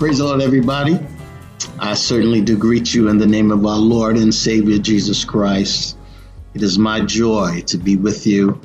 [0.00, 0.98] Praise the Lord, everybody.
[1.78, 5.94] I certainly do greet you in the name of our Lord and Savior Jesus Christ.
[6.54, 8.58] It is my joy to be with you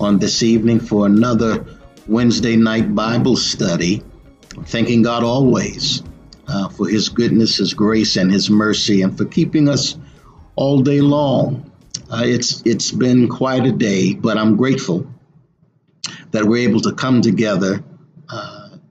[0.00, 1.66] on this evening for another
[2.06, 4.02] Wednesday night Bible study.
[4.64, 6.02] Thanking God always
[6.46, 9.94] uh, for His goodness, His grace, and His mercy, and for keeping us
[10.56, 11.70] all day long.
[12.10, 15.06] Uh, it's it's been quite a day, but I'm grateful
[16.30, 17.84] that we're able to come together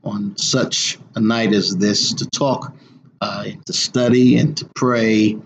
[0.08, 2.74] on such a night as this to talk,
[3.22, 5.38] uh, to study, and to pray.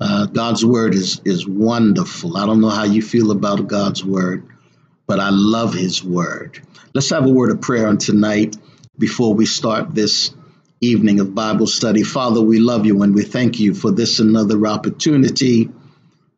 [0.00, 2.36] Uh, God's word is is wonderful.
[2.36, 4.46] I don't know how you feel about God's word,
[5.06, 6.60] but I love His word.
[6.94, 8.56] Let's have a word of prayer on tonight
[8.98, 10.34] before we start this
[10.80, 12.02] evening of Bible study.
[12.02, 15.68] Father, we love you and we thank you for this another opportunity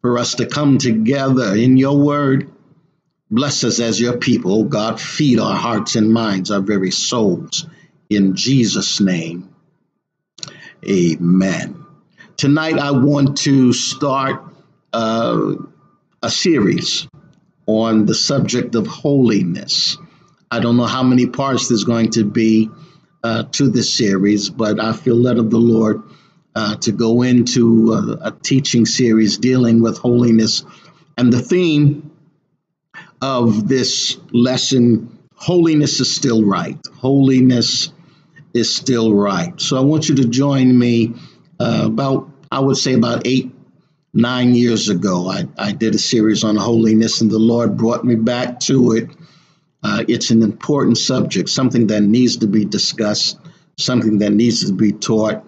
[0.00, 2.50] for us to come together in your word
[3.30, 5.00] Bless us as your people, God.
[5.00, 7.64] Feed our hearts and minds, our very souls.
[8.08, 9.54] In Jesus' name,
[10.84, 11.86] amen.
[12.36, 14.42] Tonight, I want to start
[14.92, 15.54] uh,
[16.20, 17.06] a series
[17.66, 19.96] on the subject of holiness.
[20.50, 22.68] I don't know how many parts there's going to be
[23.22, 26.02] uh, to this series, but I feel led of the Lord
[26.56, 30.64] uh, to go into a, a teaching series dealing with holiness.
[31.16, 32.09] And the theme
[33.20, 36.78] of this lesson holiness is still right.
[36.96, 37.92] Holiness
[38.52, 39.58] is still right.
[39.60, 41.14] So I want you to join me
[41.58, 43.50] uh, about, I would say, about eight,
[44.12, 45.28] nine years ago.
[45.28, 49.10] I, I did a series on holiness, and the Lord brought me back to it.
[49.82, 53.38] Uh, it's an important subject, something that needs to be discussed,
[53.78, 55.44] something that needs to be taught.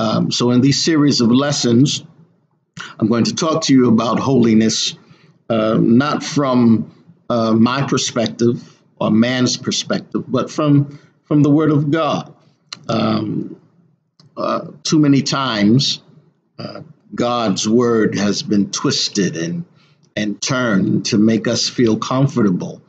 [0.00, 2.04] Um, so, in these series of lessons,
[2.98, 4.98] I'm going to talk to you about holiness,
[5.48, 6.95] uh, not from
[7.28, 12.34] uh, my perspective or man's perspective, but from from the Word of God.
[12.88, 13.60] Um,
[14.36, 16.02] uh, too many times,
[16.58, 16.82] uh,
[17.14, 19.64] God's Word has been twisted and
[20.16, 22.80] and turned to make us feel comfortable.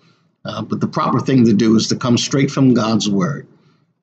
[0.46, 3.48] Uh, but the proper thing to do is to come straight from God's Word.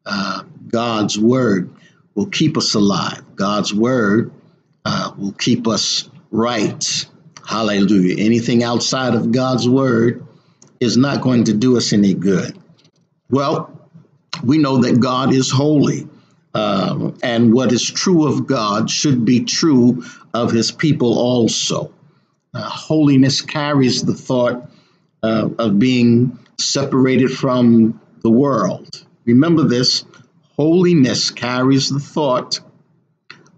[0.04, 1.74] Uh, God's Word
[2.14, 3.22] will keep us alive.
[3.34, 4.30] God's Word
[4.84, 7.06] uh, will keep us right.
[7.46, 8.16] Hallelujah.
[8.18, 10.26] Anything outside of God's word
[10.80, 12.58] is not going to do us any good.
[13.30, 13.70] Well,
[14.42, 16.08] we know that God is holy.
[16.54, 21.92] Uh, and what is true of God should be true of his people also.
[22.54, 24.70] Uh, holiness carries the thought
[25.22, 29.04] uh, of being separated from the world.
[29.24, 30.04] Remember this
[30.56, 32.60] holiness carries the thought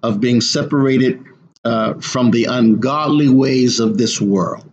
[0.03, 1.25] of being separated
[1.67, 4.71] uh, from the ungodly ways of this world,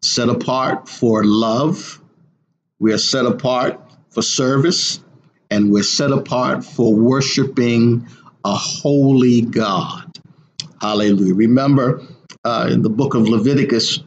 [0.00, 2.00] set apart for love,
[2.78, 3.80] we are set apart
[4.10, 5.00] for service,
[5.50, 8.06] and we're set apart for worshiping
[8.44, 10.20] a holy God.
[10.80, 11.34] Hallelujah.
[11.34, 12.02] Remember
[12.44, 13.98] uh, in the book of Leviticus,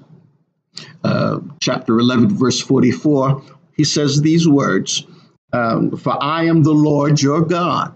[1.04, 3.44] uh, chapter 11, verse 44,
[3.76, 5.06] he says these words
[5.52, 7.96] um, For I am the Lord your God.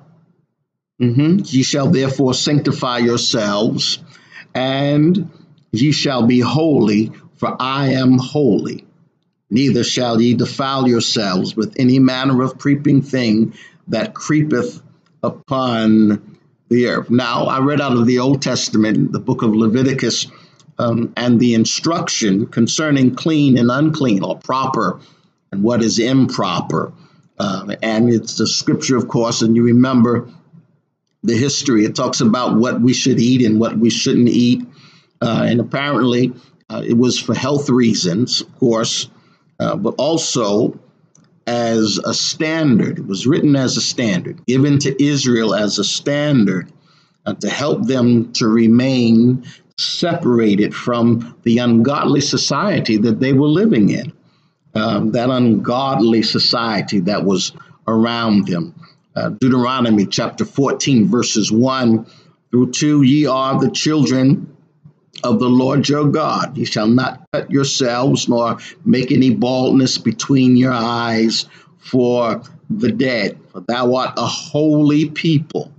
[1.02, 1.44] Mm-hmm.
[1.46, 4.03] Ye shall therefore sanctify yourselves
[4.54, 5.30] and
[5.72, 8.86] ye shall be holy, for I am holy.
[9.50, 13.54] Neither shall ye defile yourselves with any manner of creeping thing
[13.88, 14.82] that creepeth
[15.22, 16.38] upon
[16.70, 17.10] the earth.
[17.10, 20.28] Now, I read out of the Old Testament, the book of Leviticus,
[20.80, 25.00] um, and the instruction concerning clean and unclean, or proper
[25.52, 26.92] and what is improper.
[27.38, 30.30] Uh, and it's the scripture, of course, and you remember
[31.24, 31.86] the history.
[31.86, 34.66] It talks about what we should eat and what we shouldn't eat.
[35.22, 36.34] Uh, and apparently,
[36.70, 39.10] uh, it was for health reasons, of course,
[39.60, 40.80] uh, but also
[41.48, 43.00] as a standard.
[43.00, 46.72] It was written as a standard, given to Israel as a standard
[47.26, 49.46] uh, to help them to remain
[49.78, 54.14] separated from the ungodly society that they were living in.
[54.76, 57.52] Um, that ungodly society that was
[57.88, 58.74] around them
[59.16, 62.06] uh, Deuteronomy chapter 14, verses 1
[62.52, 64.56] through 2 Ye are the children
[65.24, 66.58] of the Lord your God.
[66.58, 71.46] Ye shall not cut yourselves, nor make any baldness between your eyes
[71.78, 73.40] for the dead.
[73.52, 75.72] For thou art a holy people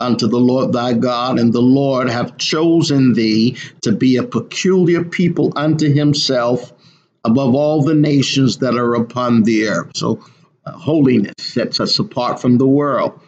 [0.00, 5.04] unto the Lord thy God, and the Lord hath chosen thee to be a peculiar
[5.04, 6.72] people unto himself
[7.24, 9.96] above all the nations that are upon the earth.
[9.96, 10.20] So
[10.66, 13.20] holiness sets us apart from the world.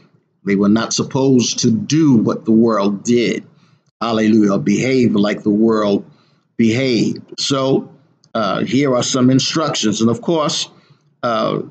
[0.44, 3.44] They were not supposed to do what the world did.
[4.00, 4.58] Hallelujah.
[4.58, 6.08] Behave like the world
[6.56, 7.40] behaved.
[7.40, 7.92] So
[8.34, 10.00] uh, here are some instructions.
[10.00, 10.68] And of course,
[11.22, 11.62] uh,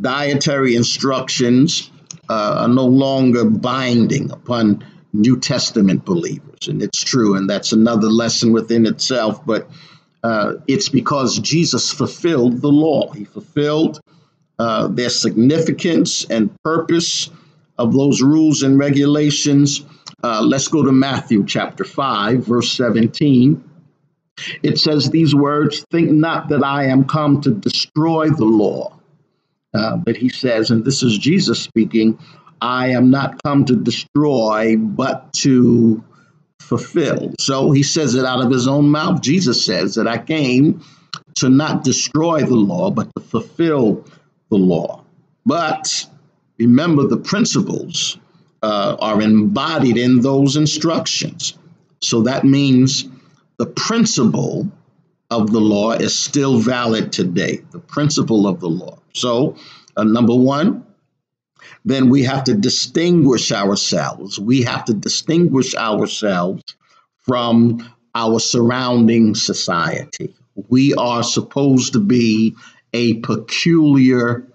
[0.00, 1.90] dietary instructions
[2.28, 6.68] uh, are no longer binding upon New Testament believers.
[6.68, 9.44] And it's true, and that's another lesson within itself.
[9.44, 9.68] But
[10.22, 14.00] uh, it's because Jesus fulfilled the law, He fulfilled
[14.60, 17.30] uh, their significance and purpose
[17.78, 19.86] of those rules and regulations.
[20.22, 23.64] Uh, let's go to Matthew chapter 5, verse 17.
[24.62, 28.98] It says these words Think not that I am come to destroy the law.
[29.72, 32.18] Uh, but he says, and this is Jesus speaking,
[32.60, 36.04] I am not come to destroy, but to
[36.60, 37.32] fulfill.
[37.40, 39.22] So he says it out of his own mouth.
[39.22, 40.84] Jesus says that I came
[41.36, 44.04] to not destroy the law, but to fulfill
[44.50, 45.04] the law.
[45.46, 46.06] But
[46.58, 48.18] remember, the principles
[48.62, 51.54] uh, are embodied in those instructions.
[52.00, 53.08] So that means
[53.56, 54.70] the principle
[55.30, 58.98] of the law is still valid today, the principle of the law.
[59.14, 59.56] So,
[59.96, 60.84] uh, number one,
[61.84, 64.38] then we have to distinguish ourselves.
[64.38, 66.76] We have to distinguish ourselves
[67.18, 70.34] from our surrounding society.
[70.68, 72.56] We are supposed to be
[72.92, 74.46] a peculiar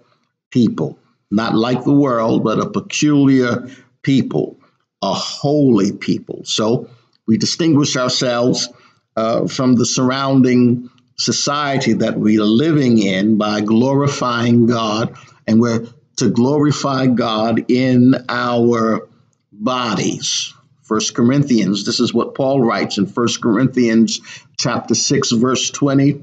[0.50, 0.98] people,
[1.30, 3.68] not like the world, but a peculiar
[4.02, 4.58] people,
[5.02, 6.42] a holy people.
[6.44, 6.88] So
[7.26, 8.68] we distinguish ourselves
[9.16, 15.16] uh, from the surrounding society that we are living in by glorifying God,
[15.46, 15.86] and we're
[16.16, 19.08] to glorify God in our
[19.52, 20.52] bodies.
[20.82, 24.20] First Corinthians, this is what Paul writes in First Corinthians
[24.56, 26.22] chapter 6 verse 20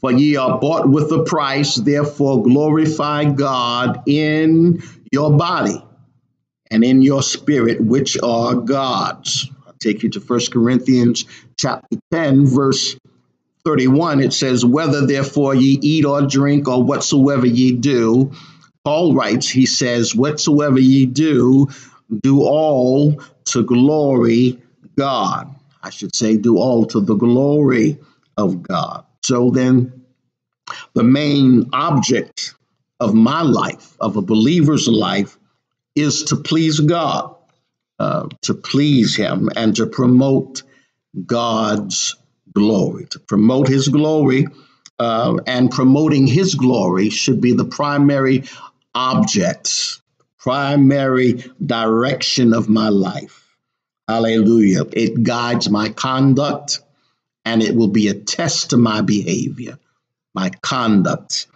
[0.00, 4.82] for ye are bought with a price, therefore glorify God in
[5.12, 5.82] your body
[6.70, 9.50] and in your spirit, which are God's.
[9.66, 11.24] I'll take you to 1 Corinthians
[11.56, 12.96] chapter 10, verse
[13.64, 14.20] 31.
[14.20, 18.32] It says, Whether therefore ye eat or drink or whatsoever ye do,
[18.84, 21.68] Paul writes, he says, Whatsoever ye do,
[22.22, 24.60] do all to glory
[24.96, 25.54] God.
[25.82, 27.98] I should say, do all to the glory
[28.36, 29.04] of God.
[29.30, 30.06] So then,
[30.94, 32.56] the main object
[32.98, 35.38] of my life, of a believer's life,
[35.94, 37.36] is to please God,
[38.00, 40.64] uh, to please Him, and to promote
[41.26, 42.16] God's
[42.52, 43.06] glory.
[43.10, 44.48] To promote His glory
[44.98, 48.42] uh, and promoting His glory should be the primary
[48.96, 50.00] object,
[50.40, 53.46] primary direction of my life.
[54.08, 54.86] Hallelujah.
[54.92, 56.80] It guides my conduct
[57.50, 59.76] and it will be a test to my behavior,
[60.34, 61.48] my conduct,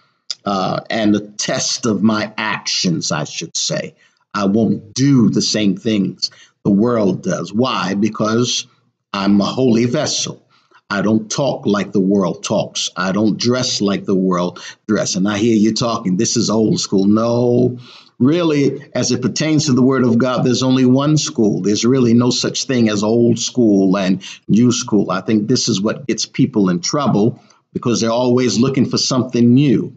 [0.44, 3.94] uh, and a test of my actions, I should say.
[4.34, 6.32] I won't do the same things
[6.64, 7.52] the world does.
[7.52, 7.94] Why?
[7.94, 8.66] Because
[9.12, 10.42] I'm a holy vessel.
[10.90, 12.90] I don't talk like the world talks.
[12.96, 15.14] I don't dress like the world dress.
[15.14, 17.06] And I hear you talking, this is old school.
[17.06, 17.78] No,
[18.18, 21.62] really, as it pertains to the Word of God, there's only one school.
[21.62, 25.10] There's really no such thing as old school and new school.
[25.10, 27.40] I think this is what gets people in trouble
[27.72, 29.94] because they're always looking for something new.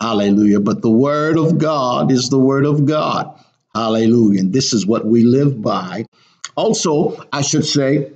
[0.00, 0.60] Hallelujah.
[0.60, 3.38] But the Word of God is the Word of God.
[3.74, 4.40] Hallelujah.
[4.40, 6.06] And this is what we live by.
[6.54, 8.12] Also, I should say,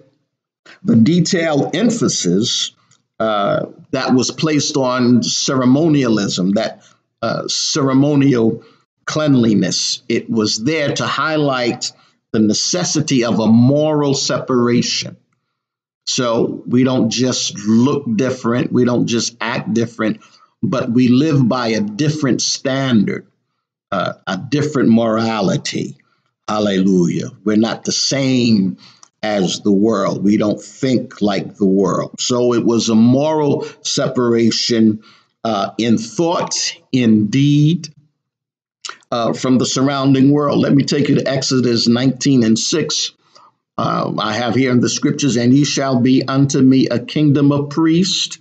[0.83, 2.73] the detailed emphasis
[3.19, 6.83] uh, that was placed on ceremonialism, that
[7.21, 8.63] uh, ceremonial
[9.11, 10.03] cleanliness.
[10.09, 11.91] It was there to highlight
[12.33, 15.17] the necessity of a moral separation.
[16.07, 20.21] So we don't just look different, we don't just act different,
[20.63, 23.27] but we live by a different standard,
[23.91, 25.97] uh, a different morality.
[26.47, 27.31] Hallelujah.
[27.45, 28.77] We're not the same
[29.25, 30.23] as the world.
[30.23, 32.21] We don't think like the world.
[32.21, 35.03] So it was a moral separation
[35.43, 36.55] uh, in thought,
[36.93, 37.93] in deed,
[39.11, 40.59] uh, from the surrounding world.
[40.59, 43.13] Let me take you to Exodus 19 and 6.
[43.77, 47.51] Uh, I have here in the scriptures, and ye shall be unto me a kingdom
[47.53, 48.39] of priests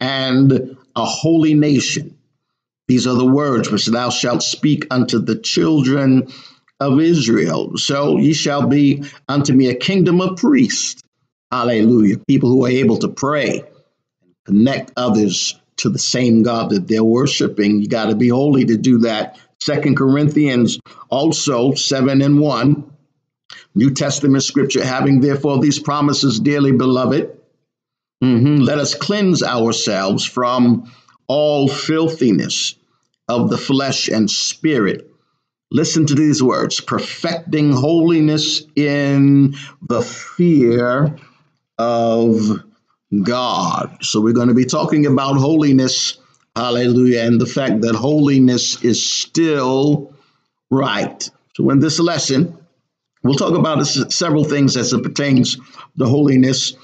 [0.00, 2.18] and a holy nation.
[2.88, 6.28] These are the words which thou shalt speak unto the children
[6.80, 7.78] of Israel.
[7.78, 11.00] So ye shall be unto me a kingdom of priests.
[11.50, 12.18] Hallelujah.
[12.18, 17.04] People who are able to pray and connect others to the same God that they're
[17.04, 17.80] worshiping.
[17.80, 22.90] You got to be holy to do that Second Corinthians also 7 and 1.
[23.76, 27.38] New Testament scripture, having therefore these promises, dearly beloved,
[28.22, 30.90] mm-hmm, let us cleanse ourselves from
[31.28, 32.74] all filthiness
[33.28, 35.08] of the flesh and spirit.
[35.70, 41.16] Listen to these words perfecting holiness in the fear
[41.78, 42.64] of
[43.22, 43.98] God.
[44.02, 46.18] So, we're going to be talking about holiness
[46.54, 47.22] Hallelujah.
[47.22, 50.14] And the fact that holiness is still
[50.70, 51.28] right.
[51.54, 52.58] So, in this lesson,
[53.22, 55.56] we'll talk about several things as it pertains
[55.98, 56.74] to holiness,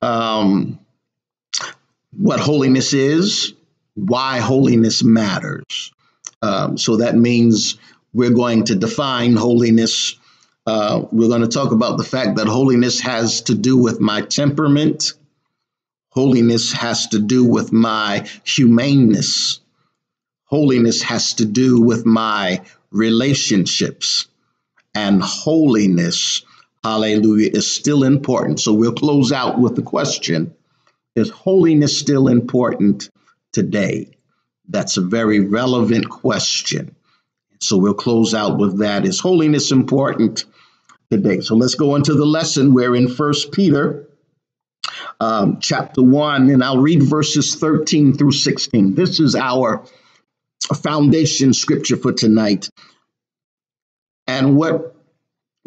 [0.00, 0.78] um,
[2.16, 3.52] what holiness is,
[3.94, 5.92] why holiness matters.
[6.40, 7.76] Um, so, that means
[8.14, 10.14] we're going to define holiness.
[10.66, 14.22] Uh, we're going to talk about the fact that holiness has to do with my
[14.22, 15.12] temperament.
[16.10, 19.60] Holiness has to do with my humaneness.
[20.44, 24.26] Holiness has to do with my relationships.
[24.94, 26.42] And holiness,
[26.82, 28.60] hallelujah, is still important.
[28.60, 30.54] So we'll close out with the question
[31.14, 33.10] Is holiness still important
[33.52, 34.10] today?
[34.66, 36.94] That's a very relevant question.
[37.60, 39.04] So we'll close out with that.
[39.04, 40.44] Is holiness important
[41.10, 41.40] today?
[41.40, 42.72] So let's go into the lesson.
[42.72, 44.07] We're in First Peter
[45.20, 48.94] um, chapter 1, and I'll read verses 13 through 16.
[48.94, 49.84] This is our
[50.82, 52.68] foundation scripture for tonight.
[54.26, 54.94] And what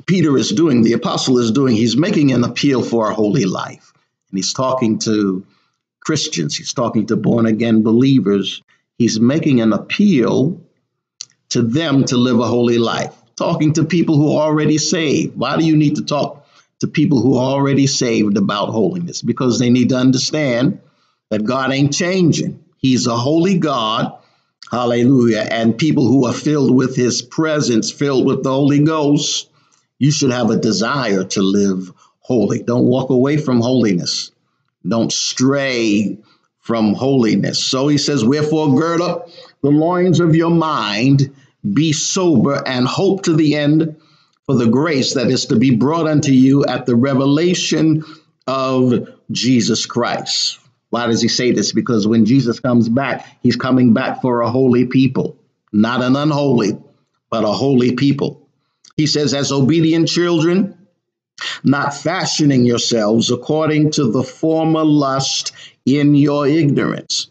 [0.05, 3.93] Peter is doing, the apostle is doing, he's making an appeal for a holy life.
[4.29, 5.45] And he's talking to
[5.99, 8.61] Christians, he's talking to born again believers.
[8.97, 10.61] He's making an appeal
[11.49, 13.15] to them to live a holy life.
[13.35, 15.35] Talking to people who are already saved.
[15.35, 16.40] Why do you need to talk
[16.81, 19.21] to people who are already saved about holiness?
[19.21, 20.81] Because they need to understand
[21.29, 22.63] that God ain't changing.
[22.77, 24.17] He's a holy God.
[24.69, 25.47] Hallelujah.
[25.49, 29.49] And people who are filled with his presence, filled with the Holy Ghost,
[29.97, 32.63] you should have a desire to live holy.
[32.63, 34.31] Don't walk away from holiness.
[34.87, 36.17] Don't stray
[36.59, 37.63] from holiness.
[37.63, 39.29] So he says, Wherefore, gird up
[39.61, 41.35] the loins of your mind,
[41.73, 43.97] be sober, and hope to the end
[44.45, 48.03] for the grace that is to be brought unto you at the revelation
[48.47, 50.59] of Jesus Christ.
[50.89, 51.71] Why does he say this?
[51.71, 55.37] Because when Jesus comes back, he's coming back for a holy people,
[55.71, 56.77] not an unholy,
[57.29, 58.49] but a holy people.
[58.97, 60.77] He says, as obedient children,
[61.63, 65.53] not fashioning yourselves according to the former lust
[65.85, 67.27] in your ignorance.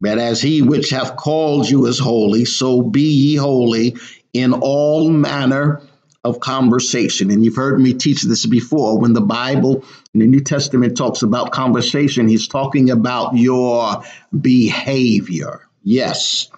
[0.00, 3.96] But as he which hath called you is holy, so be ye holy
[4.34, 5.80] in all manner
[6.26, 7.30] of conversation.
[7.30, 8.98] And you've heard me teach this before.
[8.98, 14.02] When the Bible in the New Testament talks about conversation, he's talking about your
[14.38, 15.60] behavior.
[15.82, 16.50] Yes,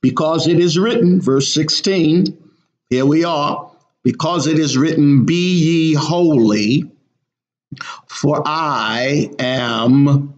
[0.00, 2.36] because it is written, verse 16,
[2.88, 3.70] here we are,
[4.02, 6.90] because it is written, Be ye holy,
[8.06, 10.34] for I am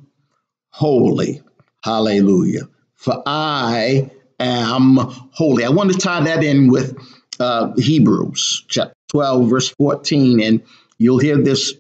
[0.70, 1.40] holy.
[1.84, 2.68] Hallelujah.
[2.96, 4.10] For I
[4.40, 4.96] am
[5.32, 5.64] holy.
[5.64, 6.96] I want to tie that in with
[7.42, 10.62] uh, Hebrews chapter 12, verse 14, and
[10.99, 11.75] you'll hear this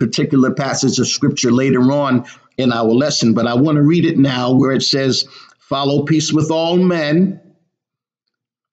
[0.00, 2.24] particular passage of scripture later on
[2.56, 5.28] in our lesson, but I want to read it now where it says,
[5.60, 7.40] Follow peace with all men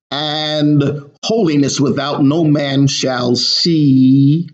[0.10, 0.82] and
[1.24, 4.50] holiness without no man shall see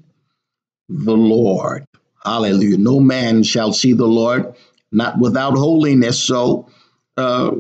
[0.89, 1.85] the Lord.
[2.23, 2.79] Hallelujah.
[2.79, 4.55] No man shall see the Lord,
[4.91, 6.23] not without holiness.
[6.23, 6.69] So,
[7.15, 7.51] uh,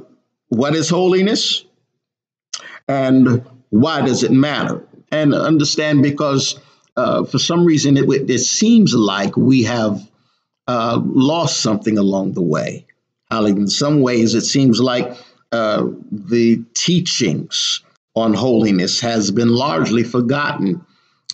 [0.49, 1.63] what is holiness?
[2.87, 4.85] And why does it matter?
[5.11, 6.59] And understand because
[6.95, 10.07] uh, for some reason it, it, seems like we have
[10.67, 12.85] uh, lost something along the way.
[13.31, 15.17] In some ways, it seems like
[15.53, 17.81] uh, the teachings
[18.13, 20.85] on holiness has been largely forgotten.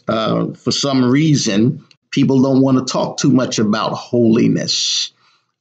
[0.08, 5.12] Uh, for some reason, people don't want to talk too much about holiness.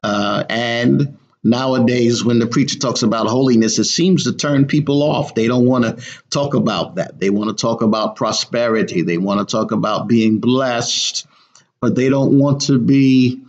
[0.03, 1.17] Uh, and
[1.49, 5.35] nowadays, when the preacher talks about holiness, it seems to turn people off.
[5.35, 7.19] They don't want to talk about that.
[7.19, 9.03] They want to talk about prosperity.
[9.03, 11.27] They want to talk about being blessed,
[11.81, 13.43] but they don't want to be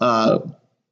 [0.00, 0.38] uh,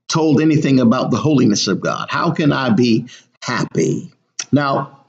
[0.09, 2.09] told anything about the holiness of God.
[2.11, 3.07] How can I be
[3.43, 4.13] happy?
[4.51, 5.05] Now,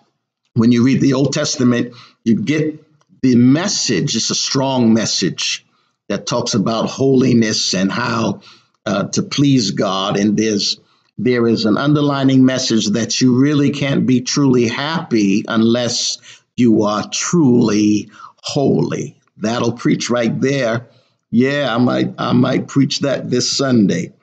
[0.54, 2.84] when you read the Old Testament, you get
[3.22, 4.16] the message.
[4.16, 5.66] It's a strong message
[6.10, 8.42] that talks about holiness and how
[8.86, 10.18] uh, to please God.
[10.18, 10.80] And there's
[11.20, 16.18] there is an underlining message that you really can't be truly happy unless
[16.56, 19.20] you are truly holy.
[19.36, 20.88] That'll preach right there.
[21.30, 24.14] Yeah, I might I might preach that this Sunday.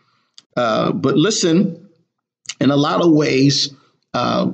[0.57, 1.91] Uh, but listen,
[2.61, 3.75] in a lot of ways,
[4.15, 4.53] uh,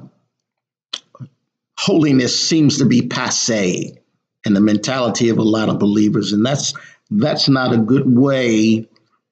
[1.78, 3.96] holiness seems to be passe
[4.44, 6.74] in the mentality of a lot of believers, and that's
[7.08, 8.88] that's not a good way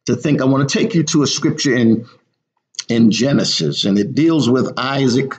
[0.07, 0.41] to think.
[0.41, 2.07] I want to take you to a scripture in
[2.91, 5.35] in Genesis, and it deals with Isaac.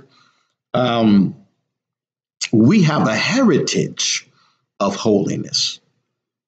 [0.73, 1.35] Um,
[2.51, 4.27] we have a heritage
[4.79, 5.79] of holiness.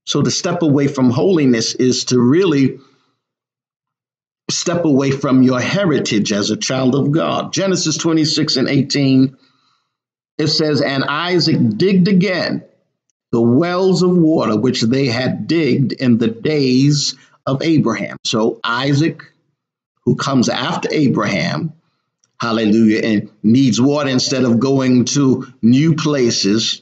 [0.05, 2.79] So to step away from holiness is to really
[4.49, 7.53] step away from your heritage as a child of God.
[7.53, 9.37] Genesis 26 and 18
[10.37, 12.63] it says, And Isaac digged again
[13.31, 18.17] the wells of water which they had digged in the days of Abraham.
[18.25, 19.23] So Isaac,
[20.05, 21.73] who comes after Abraham,
[22.39, 26.81] hallelujah, and needs water instead of going to new places,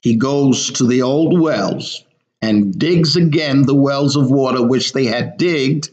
[0.00, 2.04] he goes to the old wells
[2.40, 5.90] and digs again the wells of water which they had digged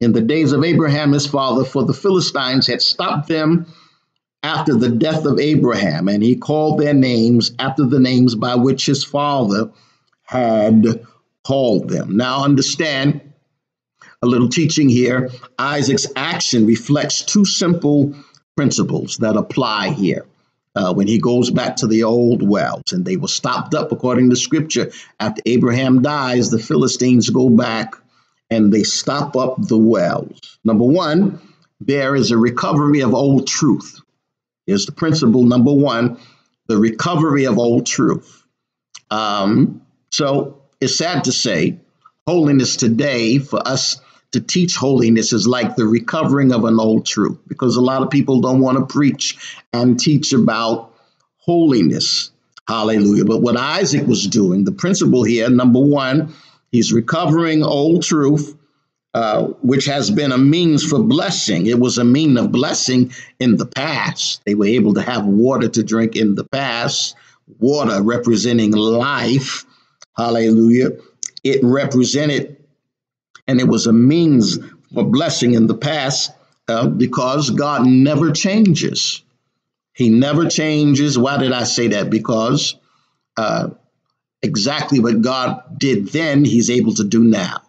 [0.00, 3.66] in the days of Abraham his father, for the Philistines had stopped them
[4.42, 8.84] after the death of Abraham, and he called their names after the names by which
[8.86, 9.70] his father
[10.22, 11.06] had
[11.44, 12.16] called them.
[12.16, 13.25] Now, understand
[14.22, 15.30] a little teaching here.
[15.58, 18.14] Isaac's action reflects two simple
[18.56, 20.26] principles that apply here.
[20.74, 24.28] Uh, when he goes back to the old wells, and they were stopped up according
[24.28, 24.90] to scripture.
[25.18, 27.94] After Abraham dies, the Philistines go back
[28.50, 30.58] and they stop up the wells.
[30.64, 31.40] Number one,
[31.80, 34.02] there is a recovery of old truth.
[34.66, 36.18] Here's the principle number one
[36.66, 38.44] the recovery of old truth.
[39.10, 41.78] Um, so it's sad to say,
[42.26, 44.00] holiness today, for us
[44.32, 48.10] to teach holiness, is like the recovering of an old truth because a lot of
[48.10, 50.92] people don't want to preach and teach about
[51.38, 52.30] holiness.
[52.68, 53.24] Hallelujah.
[53.24, 56.34] But what Isaac was doing, the principle here, number one,
[56.76, 58.54] He's recovering old truth,
[59.14, 61.66] uh, which has been a means for blessing.
[61.66, 64.42] It was a mean of blessing in the past.
[64.44, 67.14] They were able to have water to drink in the past,
[67.58, 69.64] water representing life.
[70.16, 70.90] Hallelujah.
[71.44, 72.55] It represented,
[73.46, 74.58] and it was a means
[74.92, 76.30] for blessing in the past
[76.68, 79.22] uh, because God never changes.
[79.92, 81.18] He never changes.
[81.18, 82.10] Why did I say that?
[82.10, 82.76] Because
[83.36, 83.70] uh,
[84.42, 87.62] exactly what God did then, he's able to do now.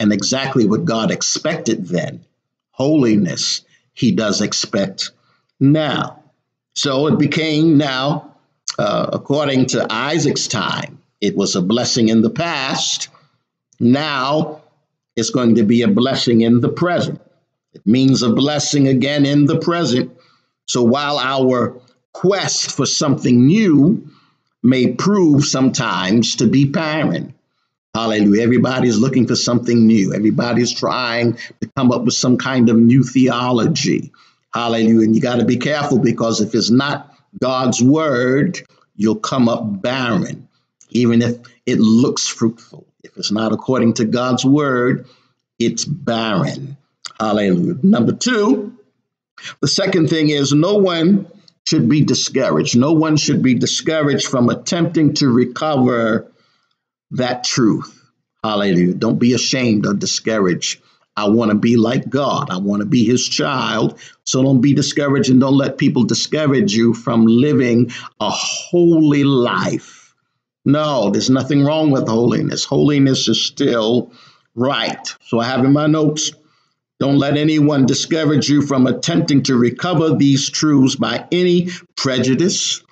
[0.00, 2.24] And exactly what God expected then,
[2.70, 3.62] holiness,
[3.92, 5.10] he does expect
[5.58, 6.22] now.
[6.74, 8.36] So it became now,
[8.78, 13.08] uh, according to Isaac's time, it was a blessing in the past.
[13.80, 14.62] Now
[15.18, 17.20] it's going to be a blessing in the present.
[17.74, 20.16] It means a blessing again in the present.
[20.66, 21.80] So while our
[22.12, 24.08] quest for something new
[24.62, 27.34] may prove sometimes to be barren.
[27.94, 28.42] Hallelujah.
[28.42, 30.12] Everybody's looking for something new.
[30.12, 34.12] Everybody's trying to come up with some kind of new theology.
[34.52, 35.06] Hallelujah.
[35.06, 38.60] And you got to be careful because if it's not God's word,
[38.96, 40.48] you'll come up barren,
[40.90, 42.86] even if it looks fruitful.
[43.08, 45.06] If it's not according to God's word,
[45.58, 46.76] it's barren.
[47.18, 47.76] Hallelujah.
[47.82, 48.78] Number two,
[49.60, 51.30] the second thing is no one
[51.64, 52.78] should be discouraged.
[52.78, 56.32] No one should be discouraged from attempting to recover
[57.10, 57.94] that truth.
[58.42, 58.94] Hallelujah.
[58.94, 60.80] Don't be ashamed or discouraged.
[61.16, 62.48] I want to be like God.
[62.50, 63.98] I want to be his child.
[64.24, 67.90] So don't be discouraged and don't let people discourage you from living
[68.20, 69.97] a holy life.
[70.68, 72.66] No, there's nothing wrong with holiness.
[72.66, 74.12] Holiness is still
[74.54, 75.08] right.
[75.22, 76.32] So I have in my notes
[77.00, 82.82] don't let anyone discourage you from attempting to recover these truths by any prejudice,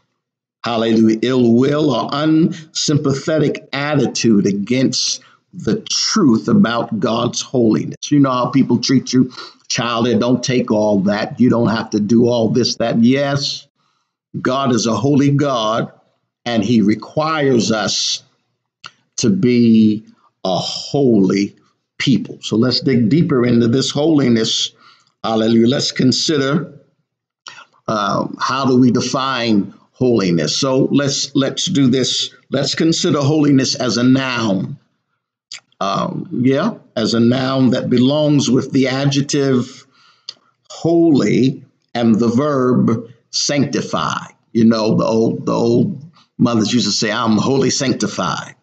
[0.65, 5.21] hallelujah, ill will, or unsympathetic attitude against
[5.53, 8.11] the truth about God's holiness.
[8.11, 9.31] You know how people treat you,
[9.69, 11.39] child, don't take all that.
[11.41, 13.03] You don't have to do all this, that.
[13.03, 13.69] Yes,
[14.41, 15.93] God is a holy God,
[16.46, 18.22] and He requires us
[19.16, 20.04] to be
[20.44, 21.56] a holy
[21.98, 22.38] people.
[22.40, 24.70] So let's dig deeper into this holiness.
[25.24, 25.66] Hallelujah.
[25.66, 26.80] Let's consider
[27.88, 30.56] uh, how do we define holiness.
[30.56, 32.30] So let's let's do this.
[32.50, 34.78] Let's consider holiness as a noun.
[35.80, 39.87] Um, yeah, as a noun that belongs with the adjective
[40.70, 44.28] holy and the verb sanctify.
[44.52, 46.06] You know, the old the old
[46.38, 48.55] mothers used to say, "I'm wholly sanctified."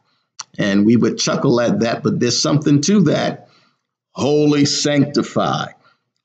[0.58, 3.50] And we would chuckle at that, but there's something to that.
[4.12, 5.72] Holy sanctify,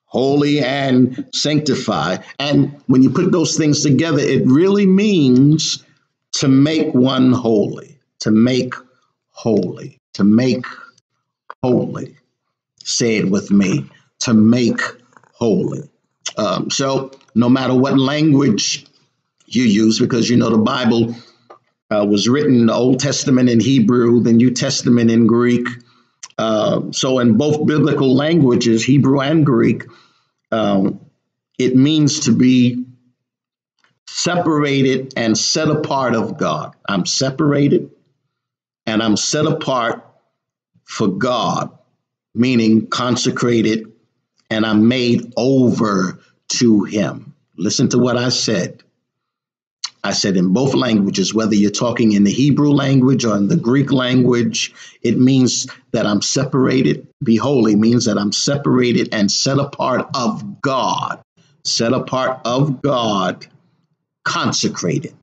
[0.04, 2.18] holy and sanctify.
[2.38, 5.82] And when you put those things together, it really means
[6.32, 8.74] to make one holy, to make
[9.30, 10.66] holy, to make
[11.62, 12.16] holy.
[12.84, 13.88] Say it with me
[14.20, 14.80] to make
[15.32, 15.88] holy.
[16.37, 18.87] Um, so, no matter what language
[19.46, 21.14] you use, because you know the Bible
[21.90, 25.66] uh, was written the Old Testament in Hebrew, the New Testament in Greek.
[26.37, 29.85] Uh, so, in both biblical languages, Hebrew and Greek,
[30.53, 31.01] um,
[31.59, 32.85] it means to be
[34.07, 36.74] separated and set apart of God.
[36.88, 37.90] I'm separated
[38.87, 40.05] and I'm set apart
[40.85, 41.77] for God,
[42.35, 43.92] meaning consecrated,
[44.51, 47.35] and I'm made over to Him.
[47.57, 48.83] Listen to what I said.
[50.08, 53.58] I said in both languages, whether you're talking in the Hebrew language or in the
[53.58, 57.06] Greek language, it means that I'm separated.
[57.22, 61.20] Be holy means that I'm separated and set apart of God,
[61.62, 63.46] set apart of God,
[64.24, 65.14] consecrated.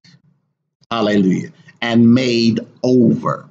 [0.91, 1.49] Hallelujah.
[1.81, 3.49] And made over.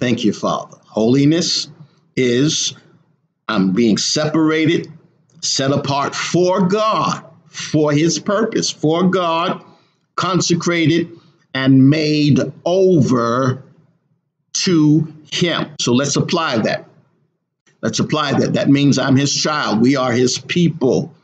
[0.00, 0.76] Thank you, Father.
[0.84, 1.70] Holiness
[2.14, 2.74] is
[3.48, 4.92] I'm being separated,
[5.40, 9.64] set apart for God, for his purpose, for God
[10.16, 11.10] consecrated,
[11.54, 13.62] and made over
[14.52, 15.70] to him.
[15.80, 16.88] So let's apply that.
[17.80, 18.54] Let's apply that.
[18.54, 19.80] That means I'm his child.
[19.80, 21.14] We are his people.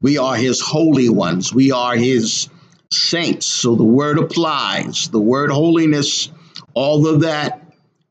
[0.00, 1.52] We are his holy ones.
[1.52, 2.48] We are his
[2.90, 3.46] saints.
[3.46, 5.08] So the word applies.
[5.10, 6.30] The word holiness,
[6.74, 7.62] all of that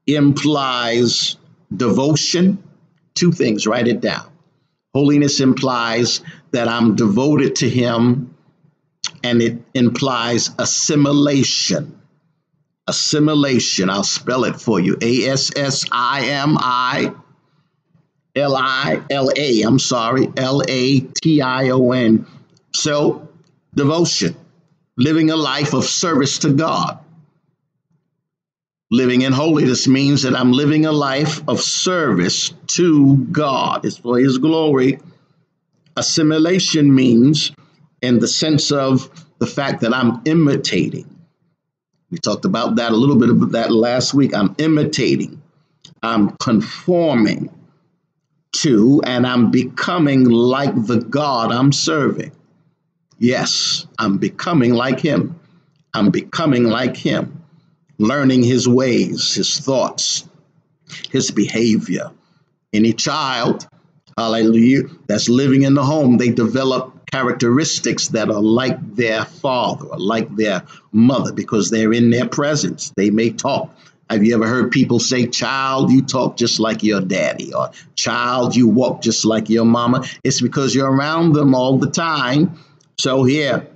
[0.06, 1.38] implies
[1.76, 2.64] devotion.
[3.16, 4.30] Two things, write it down.
[4.94, 8.36] Holiness implies that I'm devoted to him
[9.24, 12.00] and it implies assimilation.
[12.88, 17.14] Assimilation, I'll spell it for you A S S I M I
[18.38, 22.26] L I L A, I'm sorry, L A T I O N.
[22.74, 23.28] So,
[23.76, 24.36] devotion,
[24.96, 27.00] living a life of service to God.
[28.90, 33.84] Living in holiness means that I'm living a life of service to God.
[33.84, 35.00] It's for His glory.
[35.98, 37.52] Assimilation means
[38.02, 41.14] in the sense of the fact that I'm imitating.
[42.10, 44.34] We talked about that a little bit of that last week.
[44.34, 45.42] I'm imitating,
[46.02, 47.50] I'm conforming
[48.54, 52.32] to, and I'm becoming like the God I'm serving.
[53.20, 55.40] Yes, I'm becoming like Him.
[55.94, 57.44] I'm becoming like Him,
[57.98, 60.28] learning His ways, His thoughts,
[61.12, 62.12] His behavior.
[62.74, 63.68] Any child,
[64.18, 70.00] hallelujah, that's living in the home, they develop characteristics that are like their father or
[70.00, 72.92] like their mother because they're in their presence.
[72.96, 73.74] They may talk.
[74.10, 78.56] Have you ever heard people say, Child, you talk just like your daddy, or Child,
[78.56, 80.06] you walk just like your mama?
[80.24, 82.58] It's because you're around them all the time.
[82.98, 83.68] So, here,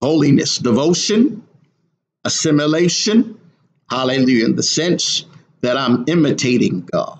[0.00, 1.46] holiness, devotion,
[2.24, 3.38] assimilation,
[3.90, 5.26] hallelujah, in the sense
[5.60, 7.18] that I'm imitating God,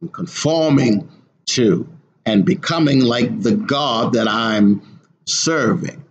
[0.00, 1.08] I'm conforming
[1.46, 1.88] to
[2.24, 4.82] and becoming like the God that I'm
[5.24, 6.04] serving.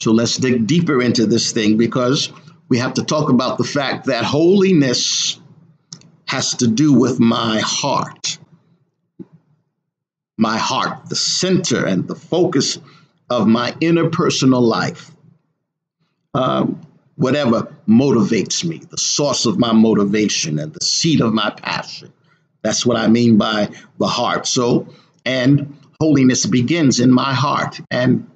[0.00, 2.32] So let's dig deeper into this thing because
[2.68, 5.38] we have to talk about the fact that holiness
[6.26, 8.38] has to do with my heart.
[10.38, 12.78] My heart, the center and the focus
[13.28, 15.10] of my interpersonal life.
[16.32, 16.80] Um,
[17.16, 22.12] whatever motivates me, the source of my motivation and the seat of my passion.
[22.62, 23.68] That's what I mean by
[23.98, 24.46] the heart.
[24.46, 24.86] So
[25.24, 27.80] and holiness begins in my heart.
[27.90, 28.30] And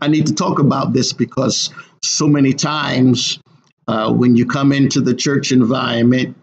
[0.00, 1.70] I need to talk about this because
[2.02, 3.38] so many times
[3.86, 6.36] uh, when you come into the church environment,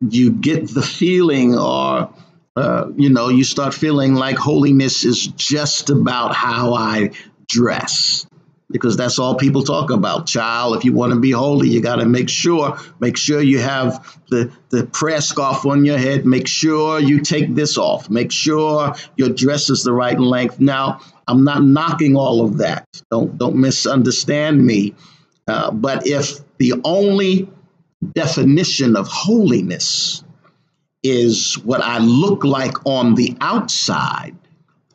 [0.00, 2.10] you get the feeling or
[2.56, 7.10] uh, you know, you start feeling like holiness is just about how I
[7.48, 8.26] dress
[8.70, 10.26] because that's all people talk about.
[10.26, 13.60] Child, if you want to be holy, you got to make sure, make sure you
[13.60, 16.26] have the, the prayer scarf on your head.
[16.26, 18.10] Make sure you take this off.
[18.10, 20.58] Make sure your dress is the right length.
[20.58, 22.86] Now, I'm not knocking all of that.
[23.10, 24.94] Don't don't misunderstand me.
[25.48, 27.48] Uh, but if the only
[28.14, 30.22] definition of holiness
[31.02, 34.36] is what I look like on the outside,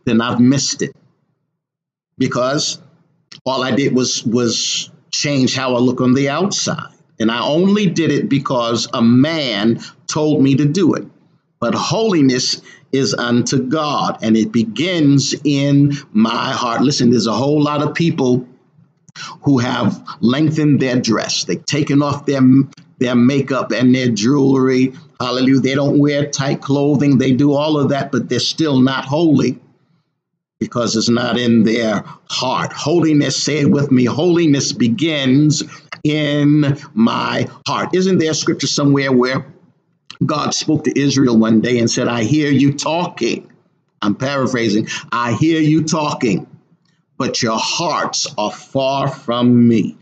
[0.06, 0.94] then I've missed it.
[2.18, 2.80] Because
[3.46, 6.94] all I did was was change how I look on the outside.
[7.20, 11.06] And I only did it because a man told me to do it.
[11.60, 16.82] But holiness is unto God, and it begins in my heart.
[16.82, 18.48] Listen, there's a whole lot of people
[19.44, 21.44] who have lengthened their dress.
[21.44, 22.42] They've taken off their
[22.98, 24.94] their makeup and their jewelry.
[25.20, 25.60] Hallelujah.
[25.60, 27.18] They don't wear tight clothing.
[27.18, 29.60] They do all of that, but they're still not holy
[30.62, 32.72] because it's not in their heart.
[32.72, 35.64] Holiness, say it with me, holiness begins
[36.04, 37.96] in my heart.
[37.96, 39.44] Isn't there scripture somewhere where
[40.24, 43.52] God spoke to Israel one day and said, I hear you talking?
[44.04, 44.88] I'm paraphrasing.
[45.12, 46.46] I hear you talking,
[47.18, 49.98] but your hearts are far from me.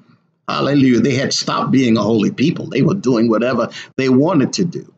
[0.49, 0.99] Hallelujah.
[0.99, 2.67] They had stopped being a holy people.
[2.67, 4.93] They were doing whatever they wanted to do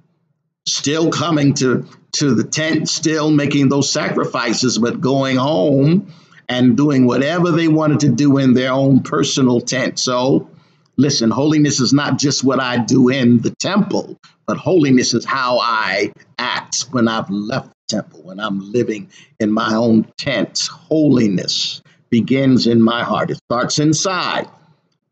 [0.65, 6.13] still coming to to the tent, still making those sacrifices, but going home
[6.50, 10.00] and doing whatever they wanted to do in their own personal tent.
[10.00, 10.50] So,
[10.97, 15.60] listen, holiness is not just what I do in the temple, but holiness is how
[15.60, 20.67] I act when I've left the temple, when I'm living in my own tent.
[20.71, 24.47] Holiness begins in my heart, it starts inside.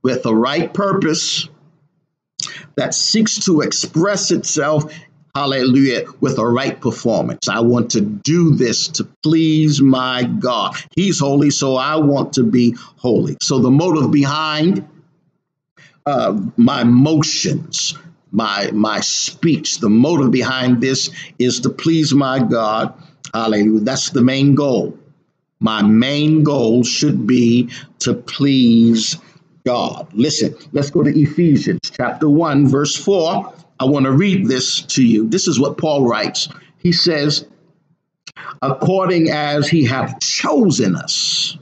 [0.02, 1.48] with the right purpose
[2.76, 4.94] that seeks to express itself,
[5.36, 7.48] hallelujah, with a right performance.
[7.50, 10.76] I want to do this to please my God.
[10.96, 13.38] He's holy, so I want to be holy.
[13.42, 14.88] So the motive behind
[16.06, 17.98] uh, my motions,
[18.32, 22.94] my my speech, the motive behind this is to please my God.
[23.34, 23.82] Hallelujah.
[23.82, 24.98] That's the main goal.
[25.60, 29.18] My main goal should be to please
[29.66, 30.08] God.
[30.14, 33.54] Listen, let's go to Ephesians chapter 1, verse 4.
[33.80, 35.28] I want to read this to you.
[35.28, 36.50] This is what Paul writes.
[36.78, 37.46] He says,
[38.62, 41.58] according as he hath chosen us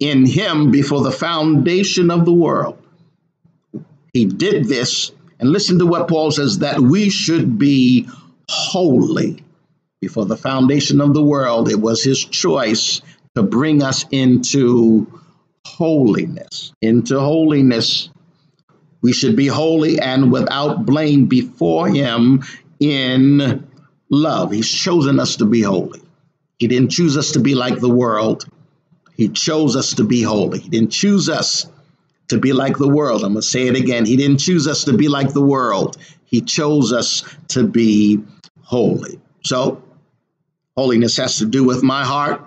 [0.00, 2.78] in him before the foundation of the world.
[4.12, 8.08] He did this, and listen to what Paul says that we should be
[8.48, 9.44] holy
[10.00, 11.68] before the foundation of the world.
[11.68, 13.02] It was his choice
[13.34, 15.20] to bring us into
[15.64, 16.72] holiness.
[16.80, 18.08] Into holiness.
[19.00, 22.42] We should be holy and without blame before him
[22.80, 23.66] in
[24.10, 24.52] love.
[24.52, 26.02] He's chosen us to be holy.
[26.58, 28.44] He didn't choose us to be like the world.
[29.16, 30.60] He chose us to be holy.
[30.60, 31.66] He didn't choose us
[32.28, 33.24] to be like the world.
[33.24, 34.04] I'm going to say it again.
[34.04, 35.96] He didn't choose us to be like the world.
[36.24, 38.22] He chose us to be
[38.62, 39.18] holy.
[39.44, 39.82] So,
[40.76, 42.44] holiness has to do with my heart.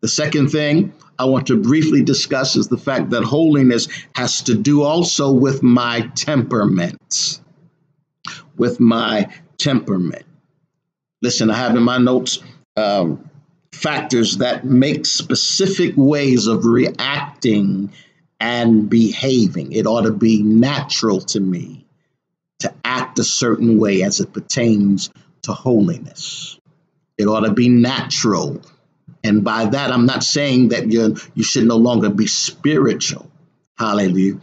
[0.00, 4.54] The second thing I want to briefly discuss is the fact that holiness has to
[4.54, 7.42] do also with my temperament.
[8.56, 9.28] With my
[9.58, 10.24] temperament.
[11.20, 12.38] Listen, I have in my notes
[12.74, 13.28] um,
[13.70, 17.92] factors that make specific ways of reacting
[18.40, 19.72] and behaving.
[19.72, 21.84] It ought to be natural to me
[22.60, 25.10] to act a certain way as it pertains
[25.42, 26.58] to holiness.
[27.18, 28.62] It ought to be natural
[29.22, 33.30] and by that, I'm not saying that you you should no longer be spiritual.
[33.76, 34.38] Hallelujah.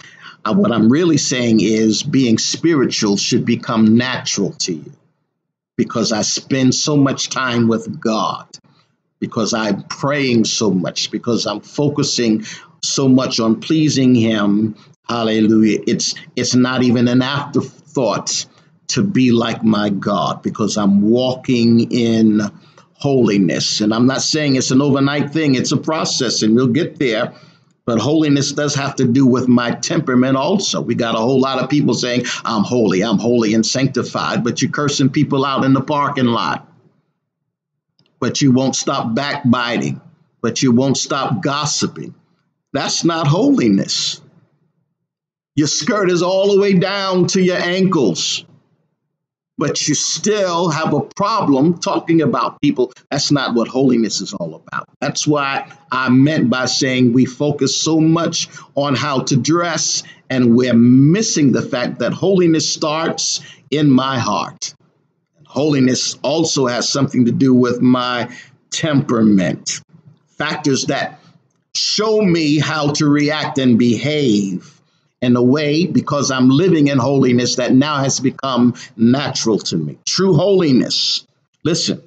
[0.45, 4.91] Uh, what I'm really saying is being spiritual should become natural to you
[5.77, 8.47] because I spend so much time with God,
[9.19, 12.45] because I'm praying so much, because I'm focusing
[12.83, 14.75] so much on pleasing Him.
[15.09, 15.81] Hallelujah.
[15.87, 18.45] It's it's not even an afterthought
[18.89, 22.41] to be like my God because I'm walking in
[22.97, 23.81] holiness.
[23.81, 27.33] And I'm not saying it's an overnight thing, it's a process, and we'll get there.
[27.85, 30.81] But holiness does have to do with my temperament also.
[30.81, 34.61] We got a whole lot of people saying, I'm holy, I'm holy and sanctified, but
[34.61, 36.67] you're cursing people out in the parking lot.
[38.19, 40.01] But you won't stop backbiting,
[40.41, 42.13] but you won't stop gossiping.
[42.73, 44.21] That's not holiness.
[45.55, 48.43] Your skirt is all the way down to your ankles
[49.57, 52.93] but you still have a problem talking about people.
[53.09, 54.87] That's not what holiness is all about.
[54.99, 60.55] That's why I meant by saying we focus so much on how to dress and
[60.55, 63.41] we're missing the fact that holiness starts
[63.71, 64.75] in my heart.
[65.45, 68.35] Holiness also has something to do with my
[68.69, 69.81] temperament,
[70.27, 71.19] factors that
[71.73, 74.76] show me how to react and behave
[75.21, 79.97] in a way because I'm living in holiness that now has become natural to me.
[80.05, 81.25] True holiness,
[81.63, 82.01] listen,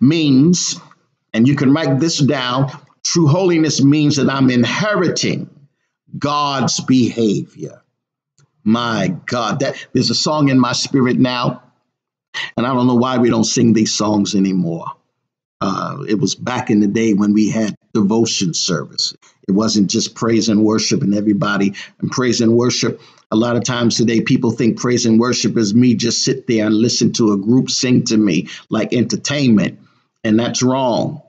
[0.00, 0.78] means,
[1.32, 2.70] and you can write this down
[3.08, 5.48] true holiness means that I'm inheriting
[6.18, 7.82] God's behavior.
[8.64, 11.62] My God, that there's a song in my spirit now,
[12.56, 14.92] and I don't know why we don't sing these songs anymore.
[15.60, 19.14] Uh, it was back in the day when we had devotion service.
[19.48, 23.00] It wasn't just praise and worship and everybody and praise and worship.
[23.30, 26.66] A lot of times today, people think praise and worship is me just sit there
[26.66, 29.80] and listen to a group sing to me like entertainment,
[30.22, 31.22] and that's wrong.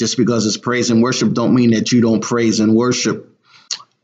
[0.00, 3.28] Just because it's praise and worship don't mean that you don't praise and worship.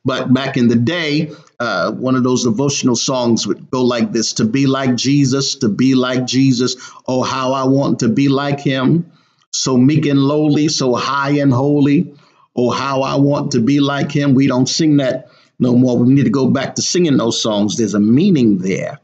[0.04, 4.34] But back in the day, uh, one of those devotional songs would go like this:
[4.34, 6.76] "To be like Jesus, to be like Jesus.
[7.06, 9.10] Oh, how I want to be like Him."
[9.54, 12.12] So meek and lowly, so high and holy.
[12.56, 14.34] Oh, how I want to be like him.
[14.34, 15.28] We don't sing that
[15.60, 15.96] no more.
[15.96, 17.76] We need to go back to singing those songs.
[17.76, 19.00] There's a meaning there.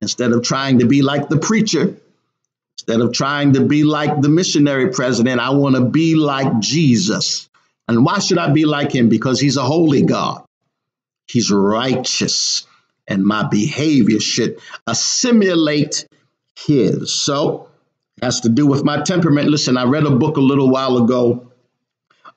[0.00, 1.96] Instead of trying to be like the preacher,
[2.76, 7.48] instead of trying to be like the missionary president, I want to be like Jesus.
[7.86, 9.08] And why should I be like him?
[9.08, 10.44] Because he's a holy God,
[11.28, 12.66] he's righteous,
[13.06, 16.06] and my behavior should assimilate
[16.56, 17.12] his.
[17.12, 17.68] So,
[18.20, 19.48] has to do with my temperament.
[19.48, 21.50] Listen, I read a book a little while ago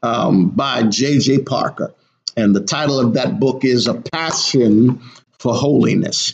[0.01, 1.39] um, by J.I.
[1.45, 1.93] Packer,
[2.37, 5.01] and the title of that book is A Passion
[5.39, 6.33] for Holiness.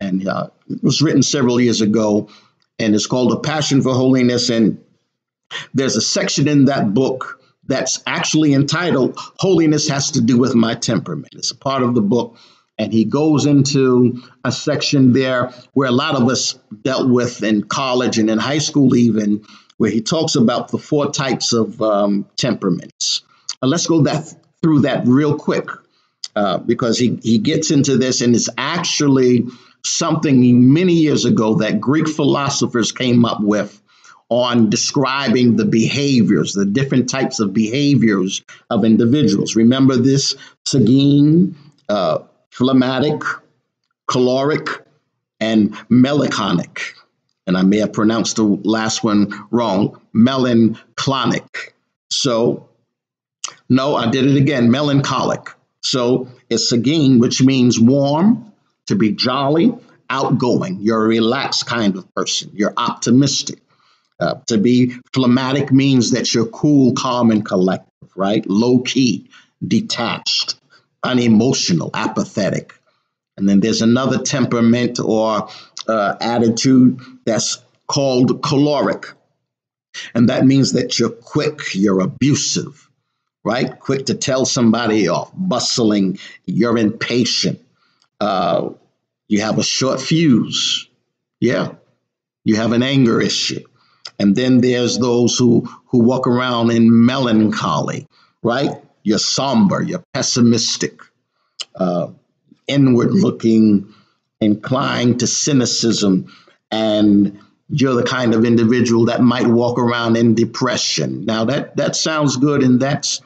[0.00, 2.28] And uh, it was written several years ago,
[2.78, 4.50] and it's called A Passion for Holiness.
[4.50, 4.82] And
[5.72, 10.74] there's a section in that book that's actually entitled Holiness Has to Do with My
[10.74, 11.34] Temperament.
[11.34, 12.36] It's a part of the book.
[12.78, 17.62] And he goes into a section there where a lot of us dealt with in
[17.62, 19.44] college and in high school, even,
[19.76, 23.22] where he talks about the four types of um, temperaments.
[23.62, 25.68] Uh, let's go that through that real quick
[26.36, 29.46] uh, because he, he gets into this and it's actually
[29.84, 33.80] something many years ago that Greek philosophers came up with
[34.30, 39.54] on describing the behaviors, the different types of behaviors of individuals.
[39.54, 40.34] Remember this
[40.64, 41.54] sanguine,
[41.88, 42.20] uh,
[42.54, 43.20] phlegmatic,
[44.06, 44.68] choleric,
[45.40, 46.94] and melancholic.
[47.46, 51.74] And I may have pronounced the last one wrong, melancholic.
[52.10, 52.68] So,
[53.68, 55.50] no, I did it again, melancholic.
[55.82, 58.52] So it's sanguine, which means warm,
[58.86, 59.74] to be jolly,
[60.08, 60.78] outgoing.
[60.80, 62.52] You're a relaxed kind of person.
[62.54, 63.58] You're optimistic.
[64.20, 68.46] Uh, to be phlegmatic means that you're cool, calm, and collective, right?
[68.46, 69.28] Low key,
[69.66, 70.54] detached,
[71.04, 72.74] unemotional, apathetic.
[73.36, 75.48] And then there's another temperament or
[75.88, 79.06] uh, attitude that's called choleric.
[80.14, 82.88] And that means that you're quick, you're abusive,
[83.44, 83.78] right?
[83.78, 87.60] Quick to tell somebody off, bustling, you're impatient,
[88.20, 88.70] uh,
[89.28, 90.88] you have a short fuse.
[91.40, 91.74] Yeah.
[92.44, 93.64] You have an anger issue.
[94.18, 98.06] And then there's those who, who walk around in melancholy,
[98.42, 98.70] right?
[99.04, 101.00] You're somber, you're pessimistic,
[101.76, 102.08] uh,
[102.66, 103.94] inward looking,
[104.40, 106.32] inclined to cynicism,
[106.70, 107.38] and
[107.68, 111.24] you're the kind of individual that might walk around in depression.
[111.24, 113.20] Now, that, that sounds good, and that's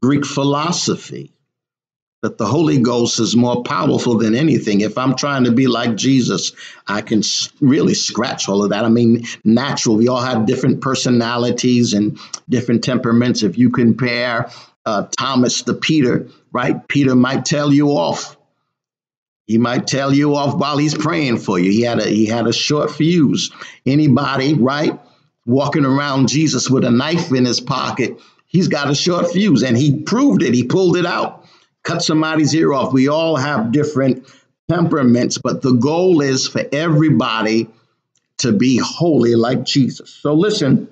[0.00, 1.32] Greek philosophy
[2.22, 4.80] that the Holy Ghost is more powerful than anything.
[4.80, 6.52] If I'm trying to be like Jesus,
[6.86, 7.22] I can
[7.60, 8.84] really scratch all of that.
[8.84, 9.96] I mean, natural.
[9.96, 12.18] We all have different personalities and
[12.48, 13.42] different temperaments.
[13.42, 14.50] If you compare
[14.84, 16.86] uh, Thomas the Peter, right?
[16.88, 18.36] Peter might tell you off.
[19.46, 21.70] He might tell you off while he's praying for you.
[21.70, 23.50] He had a he had a short fuse.
[23.84, 24.98] Anybody, right?
[25.44, 29.76] Walking around Jesus with a knife in his pocket, he's got a short fuse, and
[29.76, 30.54] he proved it.
[30.54, 31.42] He pulled it out
[31.82, 32.92] cut somebody's ear off.
[32.92, 34.26] We all have different
[34.68, 37.68] temperaments, but the goal is for everybody
[38.38, 40.10] to be holy like Jesus.
[40.10, 40.88] So listen,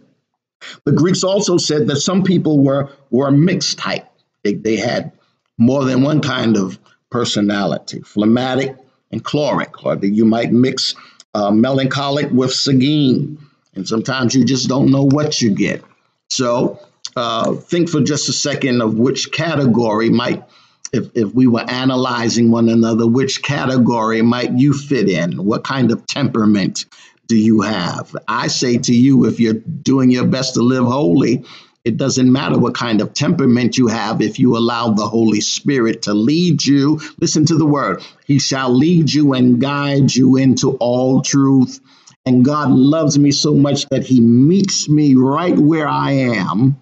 [0.84, 4.06] the Greeks also said that some people were were mixed type.
[4.42, 5.12] They, they had
[5.58, 6.78] more than one kind of
[7.10, 8.76] personality, phlegmatic
[9.10, 10.94] and choleric, or that you might mix
[11.34, 13.38] uh, melancholic with sanguine,
[13.74, 15.82] and sometimes you just don't know what you get.
[16.28, 16.80] So
[17.16, 20.44] uh, think for just a second of which category might
[20.92, 25.44] if, if we were analyzing one another, which category might you fit in?
[25.44, 26.86] What kind of temperament
[27.30, 28.14] do you have?
[28.26, 31.44] I say to you, if you're doing your best to live holy,
[31.84, 36.02] it doesn't matter what kind of temperament you have if you allow the Holy Spirit
[36.02, 37.00] to lead you.
[37.20, 38.02] Listen to the word.
[38.26, 41.78] He shall lead you and guide you into all truth.
[42.26, 46.80] And God loves me so much that He meets me right where I am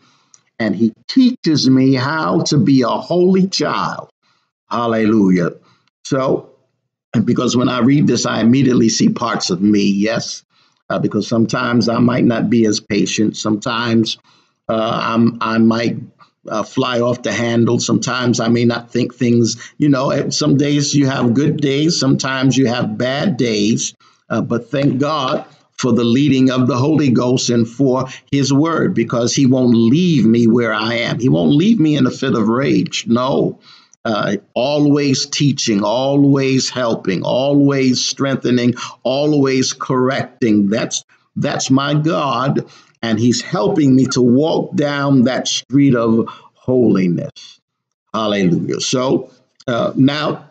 [0.58, 4.08] and he teaches me how to be a holy child.
[4.70, 5.50] Hallelujah.
[6.04, 6.47] So,
[7.24, 10.44] because when I read this, I immediately see parts of me, yes,
[10.90, 13.37] uh, because sometimes I might not be as patient.
[13.37, 14.18] Sometimes
[14.68, 15.98] uh, I might
[16.48, 17.78] uh, fly off the handle.
[17.78, 22.57] Sometimes I may not think things, you know, some days you have good days, sometimes
[22.57, 23.94] you have bad days.
[24.31, 25.44] Uh, but thank God
[25.78, 30.26] for the leading of the Holy Ghost and for his word because he won't leave
[30.26, 31.20] me where I am.
[31.20, 33.07] He won't leave me in a fit of rage.
[33.07, 33.61] No.
[34.08, 40.70] Uh, always teaching, always helping, always strengthening, always correcting.
[40.70, 41.04] That's
[41.36, 42.64] that's my God,
[43.02, 47.61] and He's helping me to walk down that street of holiness.
[48.14, 48.80] Hallelujah.
[48.80, 49.30] So
[49.66, 50.48] uh, now,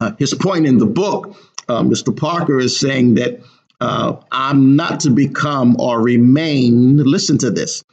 [0.00, 1.36] uh, his point in the book,
[1.68, 2.18] uh, Mr.
[2.18, 3.40] Packer is saying that
[3.78, 7.84] uh, I'm not to become or remain, listen to this.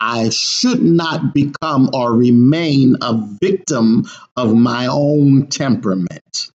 [0.00, 6.50] I should not become or remain a victim of my own temperament.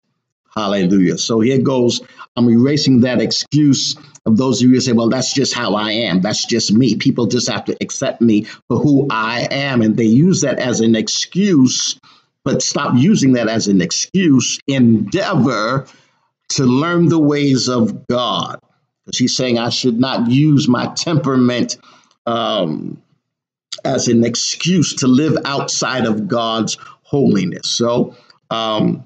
[0.55, 1.17] Hallelujah.
[1.17, 2.01] So here goes.
[2.35, 5.91] I'm erasing that excuse of those of you who say, well, that's just how I
[5.91, 6.21] am.
[6.21, 6.95] That's just me.
[6.95, 9.81] People just have to accept me for who I am.
[9.81, 11.99] And they use that as an excuse,
[12.43, 14.59] but stop using that as an excuse.
[14.67, 15.85] Endeavor
[16.49, 18.59] to learn the ways of God
[19.05, 21.77] because he's saying I should not use my temperament
[22.25, 23.02] um,
[23.83, 27.69] as an excuse to live outside of God's holiness.
[27.69, 28.15] So
[28.49, 29.03] um,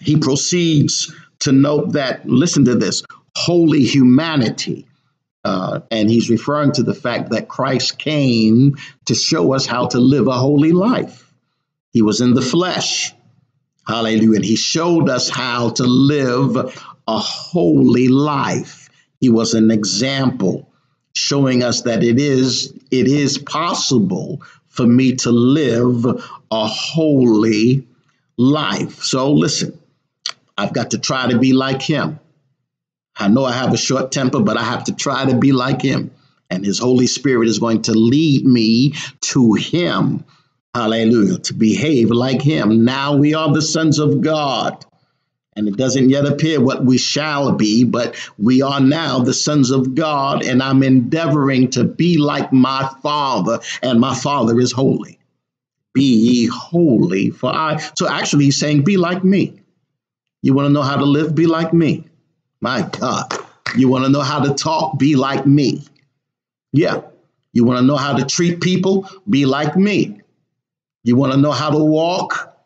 [0.00, 3.02] he proceeds to note that, listen to this,
[3.36, 4.86] holy humanity
[5.42, 8.76] Uh, and he's referring to the fact that Christ came
[9.06, 11.32] to show us how to live a holy life.
[11.92, 13.14] He was in the flesh.
[13.86, 14.36] Hallelujah.
[14.36, 16.56] And he showed us how to live
[17.08, 18.90] a holy life.
[19.18, 20.69] He was an example
[21.14, 26.04] showing us that it is it is possible for me to live
[26.50, 27.86] a holy
[28.36, 29.02] life.
[29.02, 29.78] So listen,
[30.56, 32.18] I've got to try to be like him.
[33.16, 35.82] I know I have a short temper, but I have to try to be like
[35.82, 36.10] him.
[36.48, 40.24] And his Holy Spirit is going to lead me to him.
[40.74, 41.38] Hallelujah.
[41.38, 42.84] To behave like him.
[42.84, 44.84] Now we are the sons of God.
[45.60, 49.70] And it doesn't yet appear what we shall be, but we are now the sons
[49.70, 55.18] of God, and I'm endeavoring to be like my Father, and my Father is holy.
[55.92, 57.76] Be ye holy, for I.
[57.94, 59.60] So actually, he's saying, Be like me.
[60.40, 61.34] You want to know how to live?
[61.34, 62.06] Be like me.
[62.62, 63.30] My God.
[63.76, 64.98] You want to know how to talk?
[64.98, 65.84] Be like me.
[66.72, 67.02] Yeah.
[67.52, 69.06] You want to know how to treat people?
[69.28, 70.22] Be like me.
[71.04, 72.56] You want to know how to walk?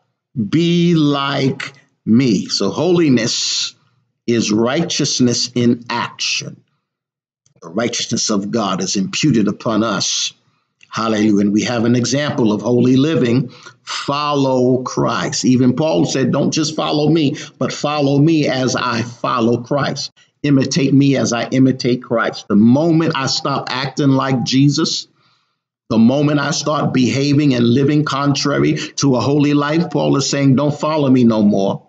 [0.48, 1.72] Be like
[2.06, 2.46] me.
[2.46, 3.74] So holiness
[4.26, 6.62] is righteousness in action.
[7.62, 10.32] The righteousness of God is imputed upon us.
[10.90, 11.40] Hallelujah.
[11.40, 13.50] And we have an example of holy living.
[13.82, 15.44] Follow Christ.
[15.44, 20.12] Even Paul said, Don't just follow me, but follow me as I follow Christ.
[20.42, 22.46] Imitate me as I imitate Christ.
[22.48, 25.08] The moment I stop acting like Jesus,
[25.90, 30.56] the moment I start behaving and living contrary to a holy life, Paul is saying,
[30.56, 31.83] Don't follow me no more.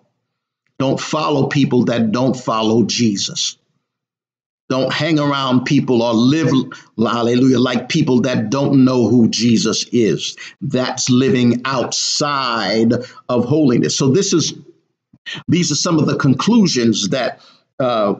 [0.78, 3.56] Don't follow people that don't follow Jesus.
[4.68, 6.50] Don't hang around people or live,
[6.98, 10.36] hallelujah, like people that don't know who Jesus is.
[10.60, 12.92] That's living outside
[13.28, 13.96] of holiness.
[13.96, 14.54] So this is,
[15.46, 17.40] these are some of the conclusions that
[17.78, 18.14] uh,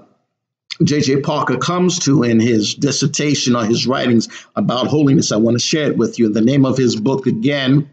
[0.84, 1.20] J.I.
[1.22, 5.32] Packer comes to in his dissertation or his writings about holiness.
[5.32, 6.28] I want to share it with you.
[6.28, 7.90] The name of his book again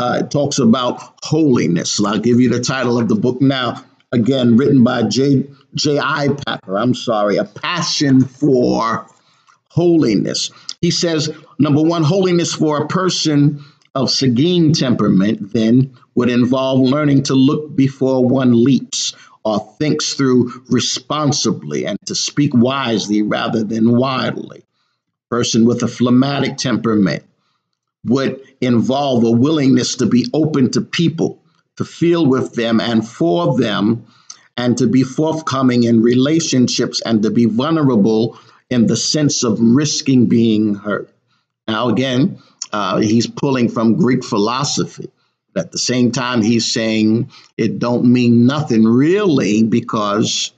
[0.00, 2.02] uh, talks about holiness.
[2.02, 3.84] I'll give you the title of the book now.
[4.12, 5.46] Again, written by J.
[5.76, 9.06] Packer, I'm sorry, A Passion for
[9.68, 10.50] Holiness.
[10.80, 13.62] He says, number one, holiness for a person
[13.94, 20.64] of sanguine temperament then would involve learning to look before one leaps or thinks through
[20.70, 24.64] responsibly and to speak wisely rather than wildly.
[25.28, 27.24] Person with a phlegmatic temperament
[28.04, 31.42] would involve a willingness to be open to people,
[31.76, 34.04] to feel with them and for them
[34.56, 38.38] and to be forthcoming in relationships and to be vulnerable
[38.68, 41.10] in the sense of risking being hurt.
[41.66, 42.38] Now, again,
[42.72, 45.10] uh, he's pulling from Greek philosophy.
[45.56, 50.52] At the same time, he's saying it don't mean nothing really because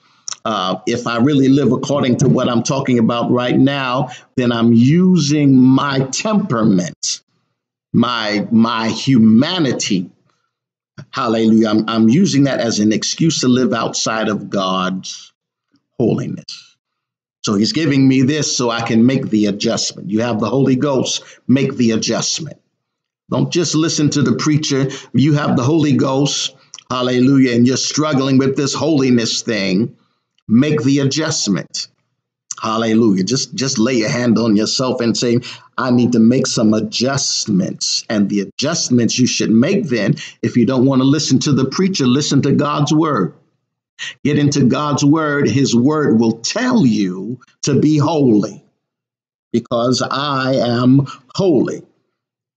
[0.44, 4.72] uh, if I really live according to what I'm talking about right now, then I'm
[4.72, 7.21] using my temperament,
[7.92, 10.10] my my humanity
[11.10, 11.68] Hallelujah.
[11.68, 15.32] I'm, I'm using that as an excuse to live outside of God's
[15.98, 16.76] holiness.
[17.44, 20.10] So he's giving me this so I can make the adjustment.
[20.10, 22.58] You have the Holy Ghost, make the adjustment.
[23.30, 24.90] Don't just listen to the preacher.
[25.12, 26.54] You have the Holy Ghost,
[26.90, 29.96] hallelujah, and you're struggling with this holiness thing.
[30.46, 31.88] Make the adjustment.
[32.60, 33.24] Hallelujah.
[33.24, 35.38] Just just lay your hand on yourself and say,
[35.78, 38.04] I need to make some adjustments.
[38.08, 41.64] And the adjustments you should make then, if you don't want to listen to the
[41.64, 43.34] preacher, listen to God's word.
[44.24, 45.48] Get into God's word.
[45.48, 48.64] His word will tell you to be holy
[49.52, 51.82] because I am holy.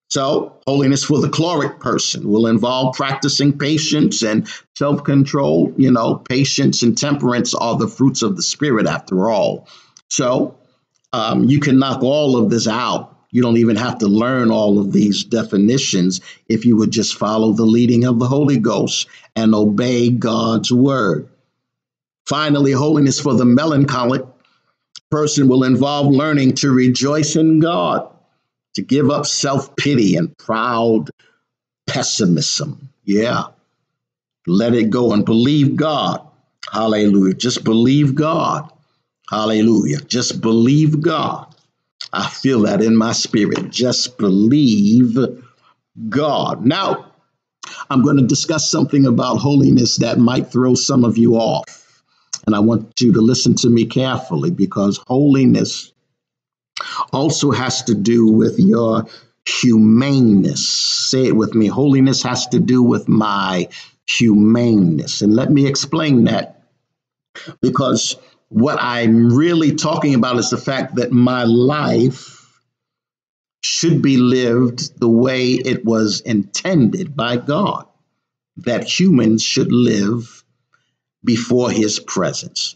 [0.10, 5.74] So, holiness for the choleric person will involve practicing patience and self control.
[5.78, 9.68] You know, patience and temperance are the fruits of the Spirit, after all.
[10.10, 10.58] So,
[11.14, 13.16] um, you can knock all of this out.
[13.32, 17.52] You don't even have to learn all of these definitions if you would just follow
[17.52, 21.30] the leading of the Holy Ghost and obey God's word.
[22.26, 24.24] Finally, holiness for the melancholic
[25.12, 28.10] person will involve learning to rejoice in God,
[28.76, 31.10] to give up self pity and proud
[31.88, 32.90] pessimism.
[33.04, 33.44] Yeah.
[34.48, 36.26] Let it go and believe God.
[36.72, 37.34] Hallelujah.
[37.34, 38.72] Just believe God.
[39.30, 40.00] Hallelujah.
[40.02, 41.54] Just believe God.
[42.14, 43.72] I feel that in my spirit.
[43.72, 45.18] Just believe
[46.10, 46.66] God.
[46.66, 47.12] Now,
[47.90, 52.04] I'm going to discuss something about holiness that might throw some of you off.
[52.46, 55.92] And I want you to listen to me carefully because holiness
[57.12, 59.08] also has to do with your
[59.48, 60.68] humaneness.
[60.68, 61.68] Say it with me.
[61.68, 63.68] Holiness has to do with my
[64.08, 65.22] humaneness.
[65.22, 66.64] And let me explain that
[67.62, 68.18] because
[68.50, 72.46] what I'm really talking about is the fact that my life
[73.64, 77.88] should be lived the way it was intended by God,
[78.58, 80.44] that humans should live
[81.24, 82.76] before his presence.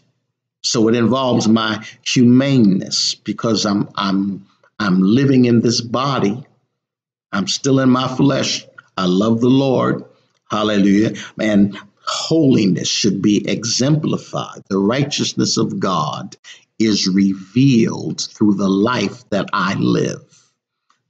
[0.62, 4.46] So it involves my humaneness because I'm I'm
[4.78, 6.44] I'm living in this body.
[7.32, 8.66] I'm still in my flesh.
[8.96, 10.04] I love the Lord.
[10.50, 11.12] Hallelujah.
[11.38, 11.78] And
[12.10, 14.62] holiness should be exemplified.
[14.68, 16.36] The righteousness of God
[16.78, 20.24] is revealed through the life that I live.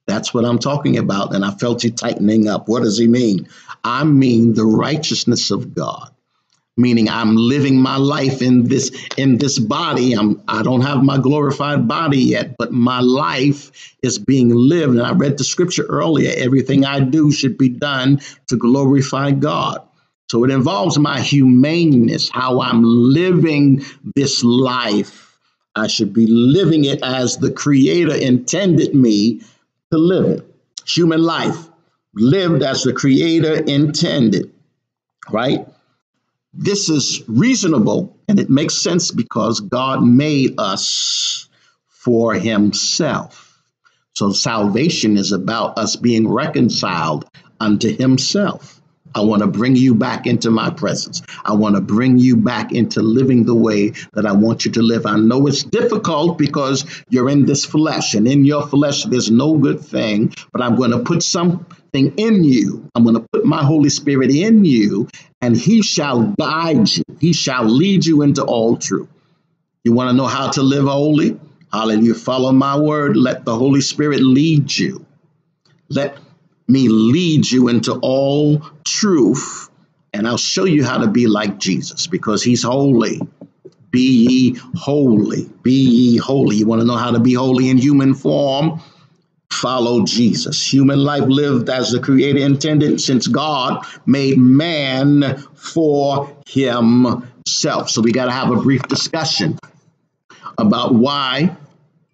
[0.06, 1.34] That's what I'm talking about.
[1.34, 2.68] And I felt you tightening up.
[2.68, 3.48] What does he mean?
[3.82, 6.10] I mean the righteousness of God
[6.80, 10.14] meaning I'm living my life in this in this body.
[10.14, 14.94] I'm I don't have my glorified body yet, but my life is being lived.
[14.94, 16.32] And I read the scripture earlier.
[16.34, 19.86] Everything I do should be done to glorify God.
[20.30, 25.36] So it involves my humaneness, how I'm living this life.
[25.74, 29.40] I should be living it as the Creator intended me
[29.90, 30.54] to live it.
[30.86, 31.68] Human life
[32.14, 34.52] lived as the Creator intended,
[35.32, 35.66] right?
[36.54, 41.48] This is reasonable and it makes sense because God made us
[41.88, 43.60] for himself.
[44.14, 47.28] So salvation is about us being reconciled
[47.58, 48.79] unto himself.
[49.14, 51.22] I want to bring you back into my presence.
[51.44, 54.82] I want to bring you back into living the way that I want you to
[54.82, 55.06] live.
[55.06, 59.58] I know it's difficult because you're in this flesh, and in your flesh, there's no
[59.58, 62.88] good thing, but I'm going to put something in you.
[62.94, 65.08] I'm going to put my Holy Spirit in you,
[65.40, 67.04] and He shall guide you.
[67.18, 69.08] He shall lead you into all truth.
[69.82, 71.40] You want to know how to live holy?
[71.72, 72.14] Hallelujah.
[72.14, 73.16] Follow my word.
[73.16, 75.06] Let the Holy Spirit lead you.
[75.88, 76.18] Let
[76.70, 79.70] me lead you into all truth,
[80.12, 83.20] and I'll show you how to be like Jesus because he's holy.
[83.90, 85.50] Be ye holy.
[85.62, 86.56] Be ye holy.
[86.56, 88.80] You want to know how to be holy in human form?
[89.52, 90.72] Follow Jesus.
[90.72, 97.90] Human life lived as the Creator intended since God made man for himself.
[97.90, 99.58] So we got to have a brief discussion
[100.56, 101.56] about why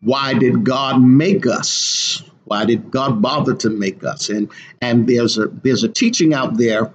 [0.01, 2.23] why did God make us?
[2.47, 4.31] Why did God bother to make us?
[4.31, 6.93] And and there's a there's a teaching out there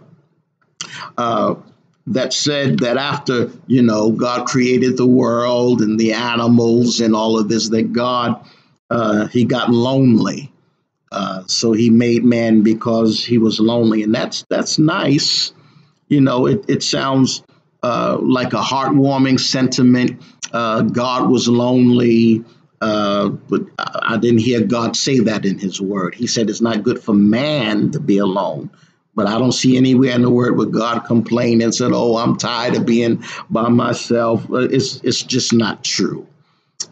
[1.17, 1.55] uh,
[2.07, 7.37] that said that after you know God created the world and the animals and all
[7.37, 8.45] of this, that God
[8.89, 10.53] uh, he got lonely,
[11.11, 15.51] uh, so he made man because he was lonely, and that's that's nice.
[16.07, 17.43] You know, it it sounds
[17.83, 20.21] uh, like a heartwarming sentiment.
[20.53, 22.45] Uh, God was lonely.
[22.81, 26.15] Uh, but I didn't hear God say that in His Word.
[26.15, 28.71] He said it's not good for man to be alone.
[29.13, 32.37] But I don't see anywhere in the Word where God complained and said, "Oh, I'm
[32.37, 36.27] tired of being by myself." Uh, it's it's just not true.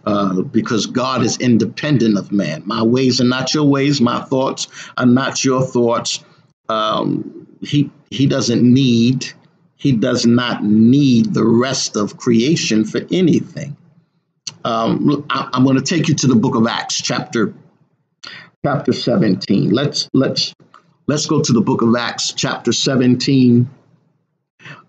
[0.06, 2.64] Uh, because God is independent of man.
[2.66, 4.00] My ways are not your ways.
[4.00, 4.68] My thoughts
[4.98, 6.24] are not your thoughts.
[6.70, 9.26] Um, he he doesn't need.
[9.76, 13.78] He does not need the rest of creation for anything.
[14.64, 17.54] Um, I, am going to take you to the book of Acts, chapter
[18.66, 19.70] chapter 17.
[19.70, 20.54] Let's let's
[21.08, 23.70] let's go to the book of Acts, chapter 17,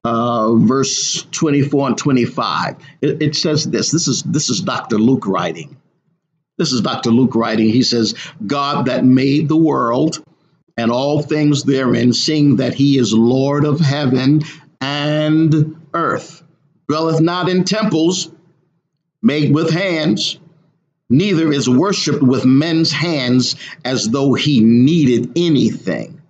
[0.04, 2.76] uh, verse 24 and 25.
[3.00, 3.90] It, it says this.
[3.90, 4.96] This is this is Dr.
[4.98, 5.76] Luke writing.
[6.58, 7.10] This is Dr.
[7.10, 7.70] Luke writing.
[7.70, 8.14] He says,
[8.46, 10.22] God that made the world
[10.76, 14.42] and all things therein, seeing that he is Lord of heaven
[14.78, 16.42] and earth,
[16.86, 18.30] dwelleth not in temples
[19.22, 20.38] made with hands,
[21.08, 26.20] neither is worshiped with men's hands as though he needed anything,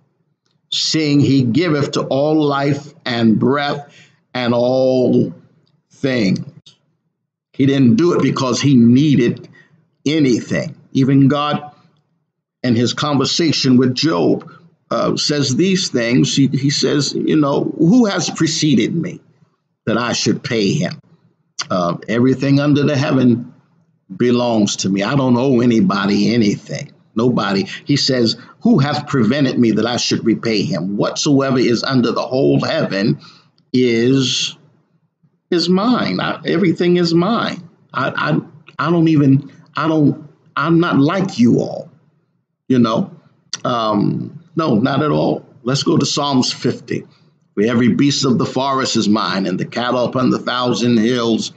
[0.71, 3.93] seeing he giveth to all life and breath
[4.33, 5.33] and all
[5.91, 6.39] things.
[7.53, 9.47] He didn't do it because he needed
[10.05, 10.75] anything.
[10.93, 11.71] Even God,
[12.63, 14.51] in his conversation with Job,
[14.89, 16.35] uh, says these things.
[16.35, 19.21] He, he says, You know, who has preceded me
[19.85, 20.99] that I should pay him?
[21.69, 23.53] Uh, everything under the heaven
[24.15, 25.03] belongs to me.
[25.03, 26.91] I don't owe anybody anything.
[27.15, 27.63] Nobody.
[27.85, 30.97] He says, Who hath prevented me that I should repay him?
[30.97, 33.19] Whatsoever is under the whole heaven
[33.73, 34.57] is
[35.49, 36.19] is mine.
[36.19, 37.69] I, everything is mine.
[37.93, 41.89] I, I I don't even I don't I'm not like you all.
[42.67, 43.11] You know,
[43.65, 45.45] um, no, not at all.
[45.63, 47.05] Let's go to Psalms 50.
[47.55, 51.51] For every beast of the forest is mine, and the cattle upon the thousand hills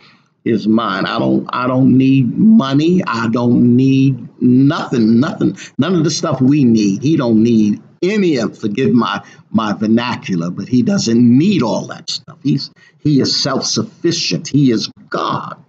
[0.44, 1.06] is mine.
[1.06, 3.02] I don't I don't need money.
[3.06, 7.02] I don't need nothing, nothing, none of the stuff we need.
[7.02, 12.10] He don't need any of forgive my my vernacular, but he doesn't need all that
[12.10, 12.38] stuff.
[12.42, 14.48] He's he is self-sufficient.
[14.48, 15.62] He is God.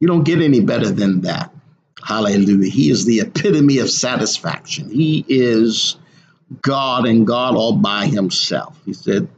[0.00, 1.54] You don't get any better than that.
[2.04, 2.68] Hallelujah.
[2.70, 4.90] He is the epitome of satisfaction.
[4.90, 5.96] He is
[6.60, 8.76] God and God all by himself.
[8.84, 9.28] He said,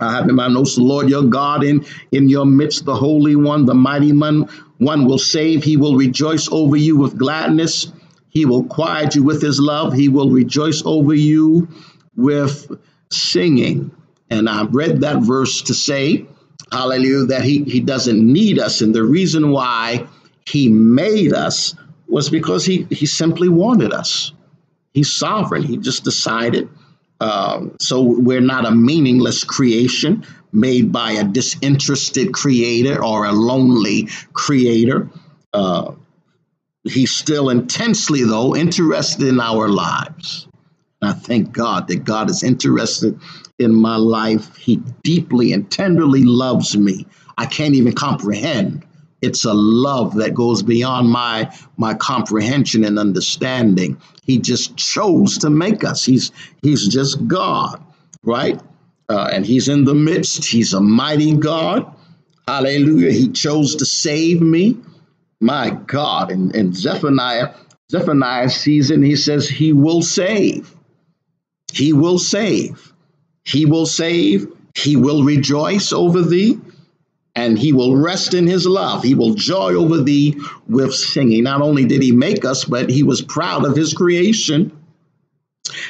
[0.00, 3.36] I have in my notes the Lord your God in, in your midst, the Holy
[3.36, 5.62] One, the mighty one, one will save.
[5.62, 7.92] He will rejoice over you with gladness.
[8.28, 9.92] He will quiet you with his love.
[9.92, 11.68] He will rejoice over you
[12.16, 12.70] with
[13.10, 13.92] singing.
[14.30, 16.26] And I read that verse to say,
[16.72, 18.80] hallelujah, that he, he doesn't need us.
[18.80, 20.06] And the reason why
[20.46, 21.74] he made us
[22.08, 24.32] was because he, he simply wanted us.
[24.92, 25.62] He's sovereign.
[25.62, 26.68] He just decided.
[27.20, 34.08] Um, so we're not a meaningless creation made by a disinterested creator or a lonely
[34.32, 35.08] creator.
[35.52, 35.94] Uh,
[36.84, 40.46] he's still intensely, though, interested in our lives.
[41.00, 43.18] And I thank God that God is interested
[43.58, 44.56] in my life.
[44.56, 47.06] He deeply and tenderly loves me.
[47.36, 48.84] I can't even comprehend.
[49.24, 54.00] It's a love that goes beyond my my comprehension and understanding.
[54.22, 56.04] He just chose to make us.
[56.04, 57.82] He's he's just God,
[58.22, 58.60] right?
[59.08, 60.44] Uh, and he's in the midst.
[60.44, 61.92] He's a mighty God.
[62.48, 63.12] Hallelujah.
[63.12, 64.78] He chose to save me.
[65.40, 66.30] My God.
[66.30, 67.54] And, and Zephaniah,
[67.90, 70.74] Zephaniah sees it and he says, He will save.
[71.72, 72.92] He will save.
[73.44, 74.46] He will save.
[74.74, 76.58] He will rejoice over thee,
[77.34, 79.02] and he will rest in his love.
[79.02, 81.44] He will joy over thee with singing.
[81.44, 84.72] Not only did he make us, but he was proud of his creation.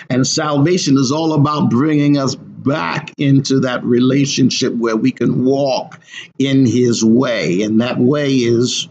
[0.08, 6.00] And salvation is all about bringing us back into that relationship where we can walk
[6.38, 7.62] in his way.
[7.62, 8.88] And that way is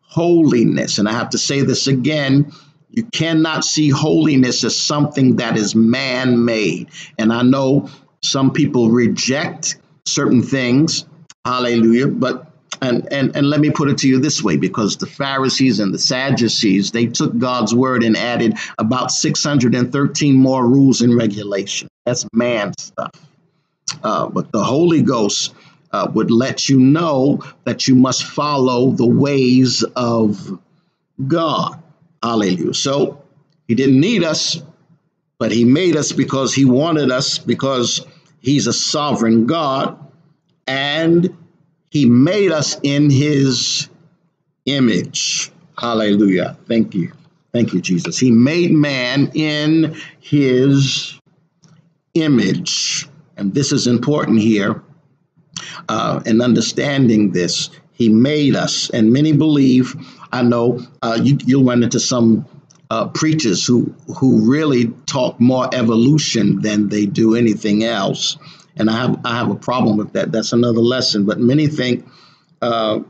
[0.00, 0.98] holiness.
[0.98, 2.52] And I have to say this again
[2.92, 6.90] you cannot see holiness as something that is man made.
[7.18, 7.88] And I know
[8.22, 11.06] some people reject certain things.
[11.44, 12.08] Hallelujah.
[12.08, 12.48] But
[12.80, 15.92] and, and and let me put it to you this way because the Pharisees and
[15.94, 21.90] the Sadducees they took God's word and added about 613 more rules and regulations.
[22.06, 23.12] That's man stuff.
[24.02, 25.54] Uh, but the Holy Ghost
[25.92, 30.58] uh, would let you know that you must follow the ways of
[31.26, 31.82] God.
[32.22, 32.74] Hallelujah.
[32.74, 33.22] So
[33.68, 34.60] he didn't need us,
[35.38, 38.06] but he made us because he wanted us, because
[38.40, 39.98] he's a sovereign God,
[40.66, 41.36] and
[41.90, 43.88] he made us in his
[44.66, 45.50] image.
[45.78, 46.56] Hallelujah.
[46.66, 47.12] Thank you.
[47.52, 48.18] Thank you, Jesus.
[48.18, 51.20] He made man in his
[52.14, 53.08] image.
[53.36, 54.82] And this is important here
[55.88, 57.70] uh, in understanding this.
[57.92, 59.94] He made us, and many believe.
[60.32, 62.46] I know uh, you, you'll run into some
[62.90, 68.38] uh, preachers who who really talk more evolution than they do anything else,
[68.76, 70.32] and I have I have a problem with that.
[70.32, 71.24] That's another lesson.
[71.24, 72.06] But many think
[72.60, 73.00] uh,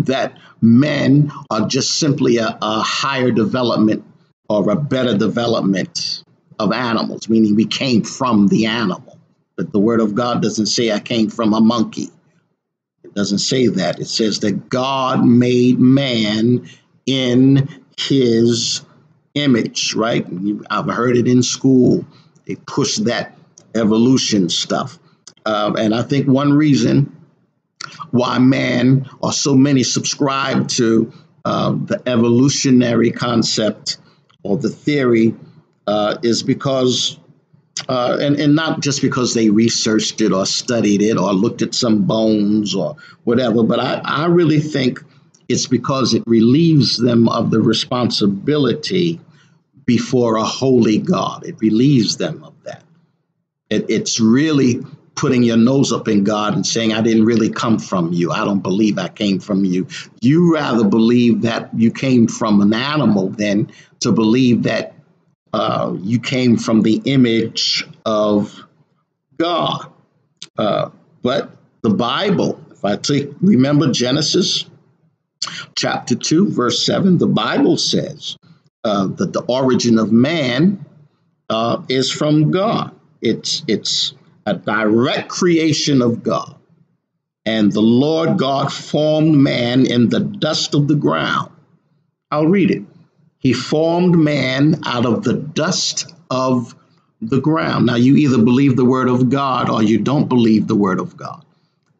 [0.00, 4.04] that men are just simply a, a higher development
[4.48, 6.24] or a better development
[6.58, 9.18] of animals, meaning we came from the animal.
[9.56, 12.10] But the Word of God doesn't say I came from a monkey.
[13.04, 13.98] It doesn't say that.
[13.98, 16.68] It says that God made man
[17.06, 17.68] in
[17.98, 18.82] his
[19.34, 20.26] image, right?
[20.70, 22.04] I've heard it in school.
[22.46, 23.36] They push that
[23.74, 24.98] evolution stuff.
[25.44, 27.16] Uh, and I think one reason
[28.10, 31.12] why man or so many subscribe to
[31.44, 33.98] uh, the evolutionary concept
[34.42, 35.34] or the theory
[35.86, 37.18] uh, is because
[37.88, 41.74] uh, and, and not just because they researched it or studied it or looked at
[41.74, 45.02] some bones or whatever, but I, I really think
[45.48, 49.18] it's because it relieves them of the responsibility
[49.86, 51.46] before a holy God.
[51.46, 52.54] It relieves them of.
[53.70, 54.80] It, it's really
[55.14, 58.30] putting your nose up in God and saying, I didn't really come from you.
[58.30, 59.86] I don't believe I came from you.
[60.20, 64.94] You rather believe that you came from an animal than to believe that
[65.52, 68.64] uh, you came from the image of
[69.36, 69.92] God.
[70.56, 70.90] Uh,
[71.22, 71.50] but
[71.82, 74.64] the Bible, if I take, remember Genesis
[75.76, 78.36] chapter 2, verse 7, the Bible says
[78.84, 80.84] uh, that the origin of man
[81.50, 82.94] uh, is from God.
[83.20, 84.14] It's, it's
[84.46, 86.56] a direct creation of God.
[87.46, 91.50] And the Lord God formed man in the dust of the ground.
[92.30, 92.82] I'll read it.
[93.38, 96.74] He formed man out of the dust of
[97.20, 97.86] the ground.
[97.86, 101.16] Now, you either believe the word of God or you don't believe the word of
[101.16, 101.44] God.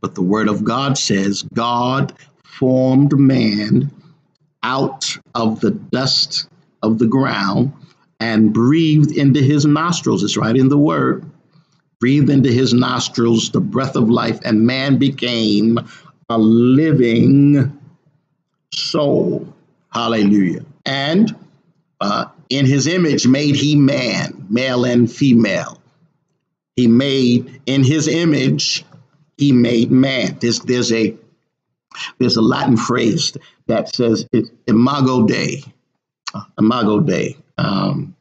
[0.01, 2.13] But the word of God says God
[2.43, 3.91] formed man
[4.63, 6.49] out of the dust
[6.83, 7.73] of the ground
[8.21, 10.23] and breathed into his nostrils.
[10.23, 11.25] It's right in the word.
[11.99, 15.79] Breathed into his nostrils the breath of life, and man became
[16.29, 17.79] a living
[18.73, 19.55] soul.
[19.93, 20.65] Hallelujah.
[20.87, 21.35] And
[22.01, 25.81] uh, in his image made he man, male and female.
[26.77, 28.85] He made in his image,
[29.37, 30.39] he made man.
[30.41, 31.17] There's there's a
[32.19, 34.27] there's a Latin phrase that says
[34.67, 35.65] imago Dei,
[36.59, 37.37] imago Dei.
[37.61, 38.17] Um,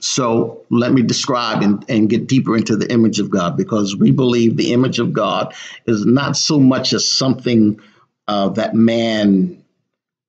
[0.00, 4.10] so let me describe and, and get deeper into the image of God because we
[4.10, 5.54] believe the image of God
[5.86, 7.80] is not so much as something
[8.28, 9.62] uh, that man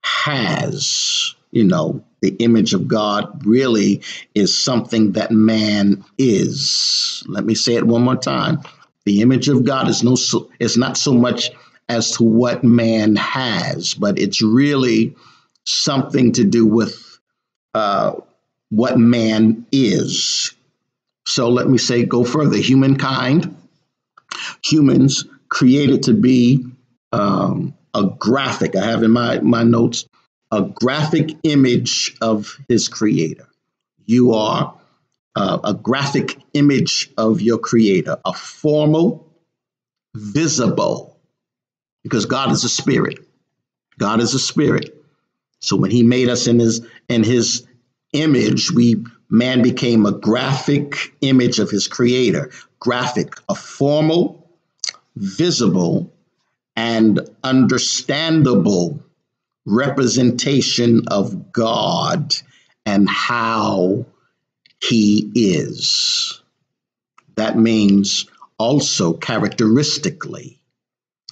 [0.03, 4.01] has, you know, the image of God really
[4.33, 7.23] is something that man is.
[7.27, 8.61] Let me say it one more time.
[9.05, 10.15] The image of God is no
[10.59, 11.51] is not so much
[11.87, 15.15] as to what man has, but it's really
[15.65, 17.19] something to do with
[17.73, 18.13] uh,
[18.69, 20.53] what man is.
[21.25, 22.57] So let me say, go further.
[22.57, 23.55] Humankind,
[24.63, 26.65] humans created to be
[27.11, 28.75] um, a graphic.
[28.75, 30.05] I have in my, my notes
[30.51, 33.47] a graphic image of his creator.
[34.05, 34.75] You are
[35.35, 39.27] uh, a graphic image of your creator, a formal,
[40.15, 41.17] visible,
[42.03, 43.19] because God is a spirit.
[43.99, 44.95] God is a spirit.
[45.61, 47.67] So when he made us in his in his
[48.13, 54.49] image, we man became a graphic image of his creator, graphic, a formal,
[55.15, 56.11] visible,
[56.75, 58.99] and understandable
[59.65, 62.33] representation of God
[62.85, 64.05] and how
[64.81, 66.41] he is.
[67.35, 68.25] That means
[68.57, 70.59] also characteristically,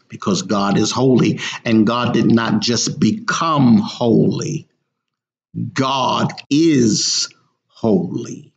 [0.08, 4.68] because God is holy, and God did not just become holy,
[5.74, 7.30] God is
[7.68, 8.54] holy.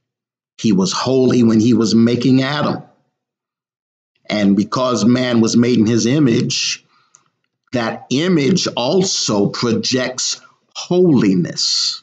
[0.59, 2.83] He was holy when he was making Adam.
[4.29, 6.85] And because man was made in his image,
[7.73, 10.41] that image also projects
[10.75, 12.03] holiness.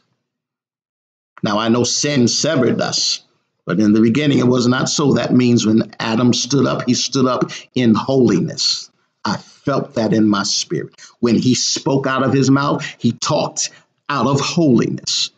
[1.44, 3.22] Now, I know sin severed us,
[3.66, 5.14] but in the beginning it was not so.
[5.14, 8.90] That means when Adam stood up, he stood up in holiness.
[9.24, 10.96] I felt that in my spirit.
[11.20, 13.70] When he spoke out of his mouth, he talked
[14.10, 15.32] out of holiness.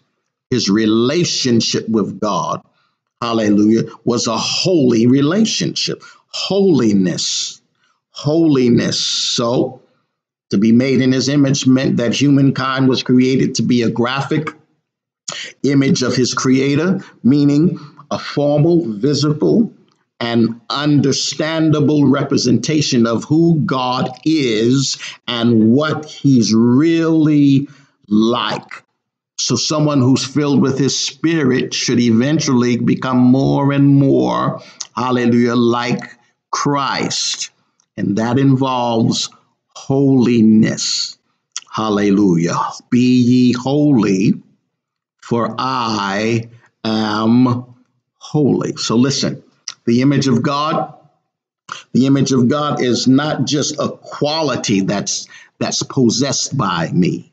[0.49, 2.61] His relationship with God,
[3.21, 6.03] hallelujah, was a holy relationship.
[6.27, 7.61] Holiness,
[8.11, 8.99] holiness.
[8.99, 9.81] So,
[10.49, 14.49] to be made in his image meant that humankind was created to be a graphic
[15.63, 19.71] image of his creator, meaning a formal, visible,
[20.19, 24.97] and understandable representation of who God is
[25.27, 27.69] and what he's really
[28.09, 28.83] like.
[29.37, 34.61] So, someone who's filled with his spirit should eventually become more and more,
[34.95, 36.01] hallelujah, like
[36.51, 37.51] Christ.
[37.95, 39.29] And that involves
[39.75, 41.17] holiness.
[41.71, 42.57] Hallelujah.
[42.89, 44.33] Be ye holy,
[45.21, 46.49] for I
[46.83, 47.75] am
[48.17, 48.75] holy.
[48.75, 49.43] So listen,
[49.85, 50.93] the image of God,
[51.93, 55.27] the image of God is not just a quality that's
[55.59, 57.31] that's possessed by me.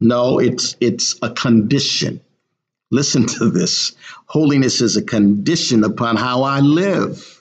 [0.00, 2.20] No, it's it's a condition.
[2.90, 3.92] Listen to this.
[4.26, 7.38] Holiness is a condition upon how I live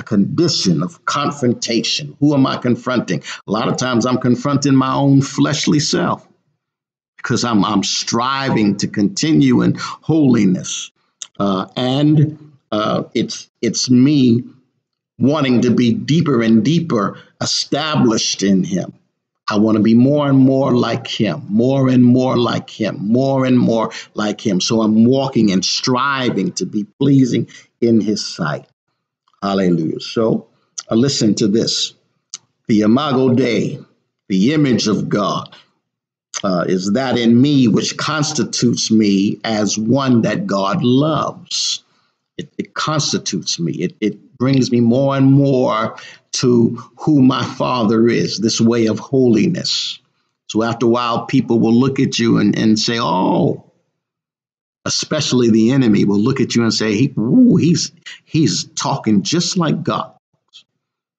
[0.00, 2.16] a condition of confrontation.
[2.20, 3.22] Who am I confronting?
[3.46, 6.26] A lot of times I'm confronting my own fleshly self
[7.18, 10.90] because I'm, I'm striving to continue in holiness.
[11.38, 14.44] Uh, and uh, it's, it's me
[15.18, 18.94] wanting to be deeper and deeper established in Him.
[19.50, 23.44] I want to be more and more like Him, more and more like Him, more
[23.44, 24.60] and more like Him.
[24.60, 27.48] So I'm walking and striving to be pleasing
[27.80, 28.66] in His sight.
[29.42, 30.00] Hallelujah.
[30.00, 30.46] So
[30.90, 31.94] uh, listen to this.
[32.68, 33.80] The Imago Dei,
[34.28, 35.56] the image of God,
[36.44, 41.82] uh, is that in me which constitutes me as one that God loves.
[42.38, 43.72] It, it constitutes me.
[43.72, 45.96] It, it brings me more and more
[46.32, 50.00] to who my Father is, this way of holiness.
[50.48, 53.70] So after a while, people will look at you and, and say, Oh,
[54.84, 57.92] especially the enemy, will look at you and say, he, ooh, he's,
[58.24, 60.12] he's talking just like God.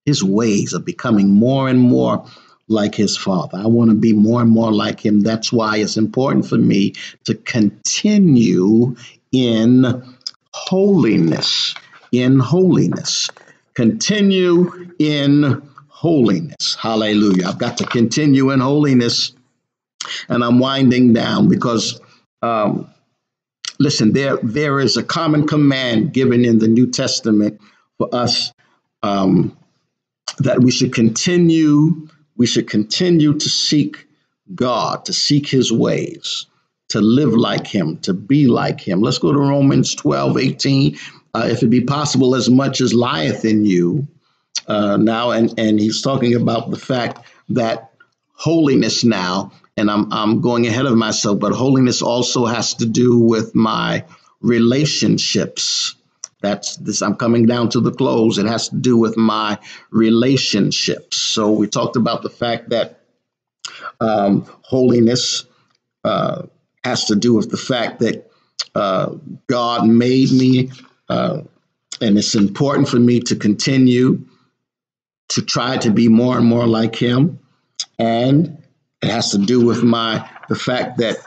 [0.05, 2.25] His ways are becoming more and more
[2.67, 3.57] like his father.
[3.57, 5.21] I want to be more and more like him.
[5.21, 6.93] That's why it's important for me
[7.25, 8.95] to continue
[9.31, 10.03] in
[10.53, 11.75] holiness.
[12.11, 13.29] In holiness.
[13.73, 16.75] Continue in holiness.
[16.75, 17.47] Hallelujah.
[17.47, 19.33] I've got to continue in holiness.
[20.27, 22.01] And I'm winding down because
[22.41, 22.89] um,
[23.79, 27.61] listen, there there is a common command given in the New Testament
[27.97, 28.51] for us
[29.03, 29.57] um,
[30.39, 32.07] that we should continue
[32.37, 34.07] we should continue to seek
[34.55, 36.47] God, to seek his ways,
[36.89, 39.01] to live like him, to be like him.
[39.01, 40.97] Let's go to Romans 12, 18.
[41.33, 44.07] Uh, if it be possible, as much as lieth in you.
[44.67, 47.91] Uh, now, and, and he's talking about the fact that
[48.33, 53.17] holiness now, and I'm, I'm going ahead of myself, but holiness also has to do
[53.17, 54.03] with my
[54.41, 55.95] relationships.
[56.41, 57.01] That's this.
[57.01, 58.37] I'm coming down to the close.
[58.37, 59.59] It has to do with my
[59.91, 61.17] relationships.
[61.17, 62.99] So we talked about the fact that
[63.99, 65.45] um, holiness
[66.03, 66.43] uh,
[66.83, 68.31] has to do with the fact that
[68.73, 69.13] uh,
[69.47, 70.71] God made me,
[71.11, 71.43] uh,
[71.99, 74.25] and it's important for me to continue
[75.27, 77.39] to try to be more and more like Him.
[77.99, 78.63] And
[79.01, 81.17] it has to do with my the fact that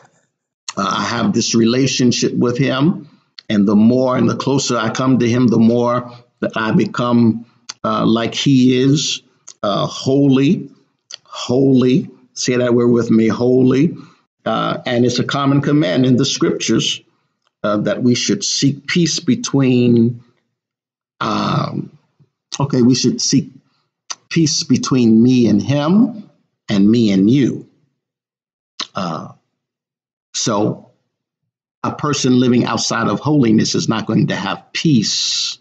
[0.77, 3.09] uh, I have this relationship with Him,
[3.51, 6.11] and the more and the closer I come to Him, the more
[6.41, 7.45] that I become
[7.85, 9.23] uh, like He is,
[9.63, 10.71] uh, holy,
[11.25, 12.09] holy.
[12.33, 13.97] Say that word with me, holy.
[14.47, 17.01] Uh, and it's a common command in the scriptures
[17.65, 20.23] uh, that we should seek peace between.
[21.21, 21.97] Um,
[22.61, 23.51] okay, we should seek
[24.29, 26.31] peace between me and him,
[26.69, 27.67] and me and you.
[28.95, 29.33] Uh,
[30.35, 30.91] so,
[31.83, 35.59] a person living outside of holiness is not going to have peace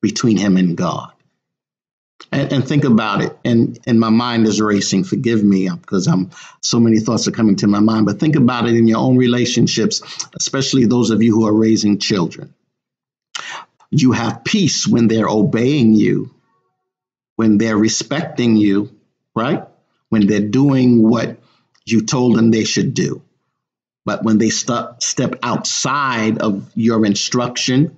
[0.00, 1.12] between him and God.
[2.32, 3.36] And, and, think about it.
[3.44, 5.04] And and my mind is racing.
[5.04, 8.06] Forgive me uh, because I'm so many thoughts are coming to my mind.
[8.06, 10.02] But think about it in your own relationships,
[10.34, 12.54] especially those of you who are raising children.
[13.90, 16.30] You have peace when they're obeying you,
[17.36, 18.90] when they're respecting you,
[19.34, 19.64] right?
[20.10, 21.38] When they're doing what
[21.84, 23.22] you told them they should do.
[24.04, 27.96] But when they st- step outside of your instruction,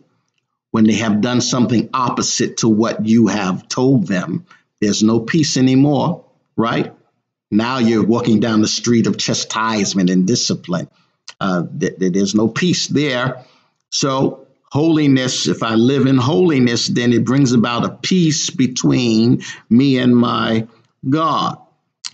[0.72, 4.46] when they have done something opposite to what you have told them,
[4.80, 6.24] there's no peace anymore,
[6.56, 6.92] right?
[7.50, 10.88] Now you're walking down the street of chastisement and discipline.
[11.38, 13.44] Uh, th- there's no peace there.
[13.90, 19.98] So, holiness, if I live in holiness, then it brings about a peace between me
[19.98, 20.66] and my
[21.08, 21.58] God.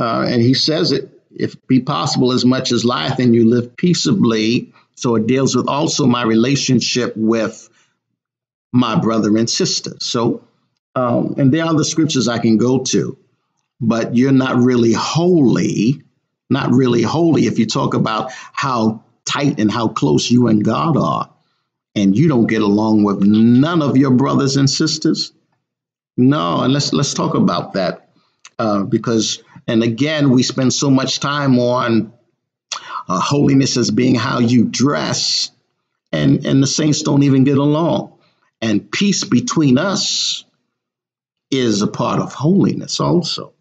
[0.00, 3.76] Uh, and he says it, if be possible, as much as life, and you live
[3.76, 4.72] peaceably.
[4.96, 7.67] So it deals with also my relationship with
[8.72, 9.92] my brother and sister.
[10.00, 10.44] So,
[10.94, 13.16] um, and there are other scriptures I can go to,
[13.80, 16.02] but you're not really holy,
[16.50, 20.96] not really holy if you talk about how tight and how close you and God
[20.96, 21.30] are,
[21.94, 25.32] and you don't get along with none of your brothers and sisters.
[26.16, 28.10] No, and let's let's talk about that
[28.58, 32.12] uh, because, and again, we spend so much time on
[33.08, 35.50] uh, holiness as being how you dress,
[36.10, 38.17] and and the saints don't even get along
[38.60, 40.44] and peace between us
[41.50, 43.52] is a part of holiness also.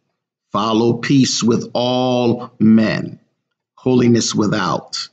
[0.51, 3.19] Follow peace with all men,
[3.75, 5.09] holiness without.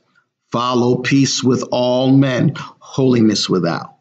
[0.51, 3.95] Follow peace with all men, holiness without.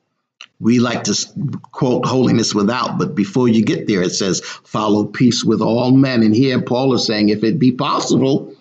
[0.60, 5.44] We like to quote holiness without, but before you get there, it says, follow peace
[5.44, 6.22] with all men.
[6.22, 8.54] And here Paul is saying, if it be possible,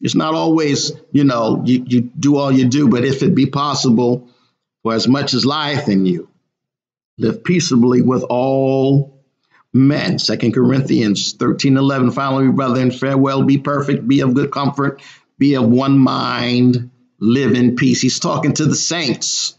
[0.00, 3.46] it's not always, you know, you, you do all you do, but if it be
[3.46, 4.28] possible,
[4.82, 6.28] for as much as lieth in you,
[7.18, 9.22] live peaceably with all
[9.72, 10.18] men.
[10.18, 12.12] Second Corinthians 13 11.
[12.12, 15.02] Finally, brother, and farewell, be perfect, be of good comfort,
[15.38, 16.90] be of one mind,
[17.20, 18.00] live in peace.
[18.00, 19.54] He's talking to the saints.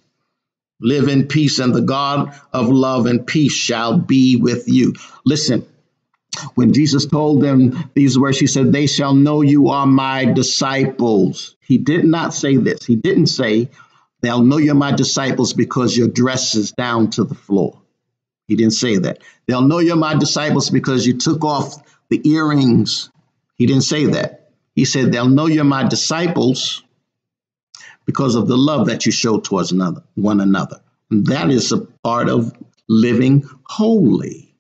[0.82, 4.94] Live in peace, and the God of love and peace shall be with you.
[5.26, 5.66] Listen,
[6.56, 11.58] when Jesus told them these words, he said, They shall know you are my disciples.
[11.60, 12.86] He did not say this.
[12.86, 13.70] He didn't say,
[14.22, 17.82] They'll know you're my disciples because your dress is down to the floor.
[18.48, 19.22] He didn't say that.
[19.48, 21.76] They'll know you're my disciples because you took off
[22.10, 23.12] the earrings.
[23.56, 24.52] He didn't say that.
[24.76, 26.84] He said, They'll know you're my disciples
[28.06, 30.82] because of the love that you show towards another, one another.
[31.12, 32.52] And that is a part of
[32.88, 34.56] living holy,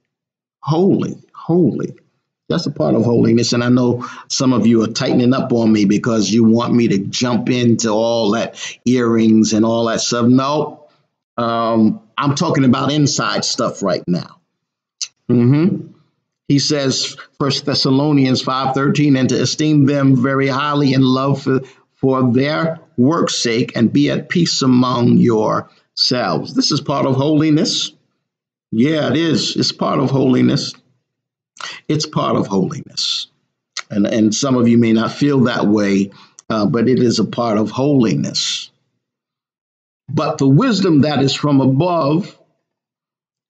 [0.59, 1.98] holy, holy.
[2.49, 3.53] That's a part of holiness.
[3.53, 6.87] And I know some of you are tightening up on me because you want me
[6.87, 10.25] to jump into all that earrings and all that stuff.
[10.25, 10.87] No,
[11.37, 14.41] um, I'm talking about inside stuff right now.
[15.29, 15.93] Mm-hmm.
[16.49, 21.61] He says, First Thessalonians 5:13, and to esteem them very highly in love for,
[21.93, 26.55] for their work's sake and be at peace among yourselves.
[26.55, 27.91] This is part of holiness.
[28.71, 29.55] Yeah, it is.
[29.55, 30.73] It's part of holiness.
[31.89, 33.27] It's part of holiness.
[33.89, 36.11] And, and some of you may not feel that way,
[36.49, 38.69] uh, but it is a part of holiness.
[40.07, 42.37] But the wisdom that is from above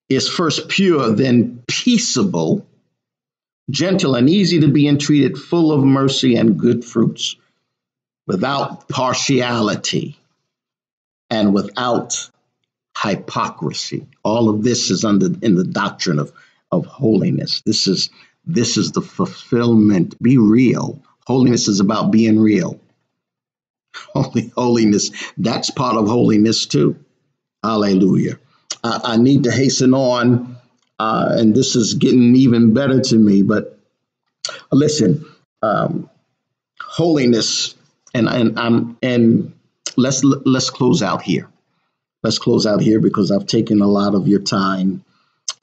[0.07, 2.65] is first pure, then peaceable,
[3.69, 7.35] gentle and easy to be entreated, full of mercy and good fruits,
[8.25, 10.17] without partiality
[11.29, 12.29] and without
[12.97, 14.07] hypocrisy.
[14.23, 16.31] All of this is under in the doctrine of,
[16.71, 17.61] of holiness.
[17.61, 18.09] This is
[18.45, 20.21] this is the fulfillment.
[20.21, 21.01] Be real.
[21.27, 22.79] Holiness is about being real.
[24.13, 26.97] Holy holiness, that's part of holiness too.
[27.63, 28.39] Hallelujah.
[28.83, 30.57] I, I need to hasten on,
[30.97, 33.41] uh, and this is getting even better to me.
[33.41, 33.77] But
[34.71, 35.25] listen,
[35.61, 36.09] um,
[36.79, 37.75] holiness,
[38.13, 39.53] and and I'm and
[39.97, 41.49] let's let's close out here.
[42.23, 45.03] Let's close out here because I've taken a lot of your time.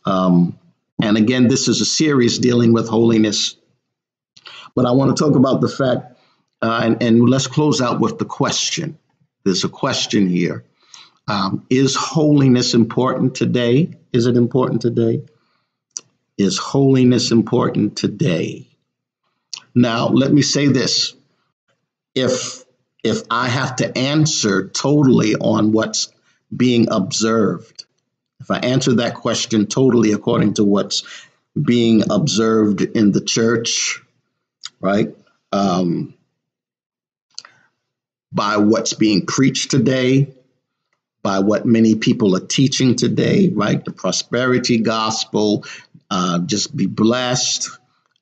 [0.04, 0.58] Um,
[1.00, 3.56] and again, this is a series dealing with holiness.
[4.74, 6.18] But I want to talk about the fact,
[6.62, 8.98] uh, and, and, let's close out with the question.
[9.44, 10.64] There's a question here:
[11.28, 13.94] um, Is holiness important today?
[14.12, 15.22] Is it important today?
[16.38, 18.66] Is holiness important today?
[19.74, 21.14] Now, let me say this.
[22.14, 22.64] If
[23.02, 26.12] if I have to answer totally on what's
[26.54, 27.85] being observed,
[28.46, 31.02] if I answer that question totally according to what's
[31.60, 34.00] being observed in the church,
[34.80, 35.16] right?
[35.50, 36.14] Um,
[38.30, 40.32] by what's being preached today,
[41.24, 43.84] by what many people are teaching today, right?
[43.84, 45.64] The prosperity gospel,
[46.08, 47.68] uh, just be blessed.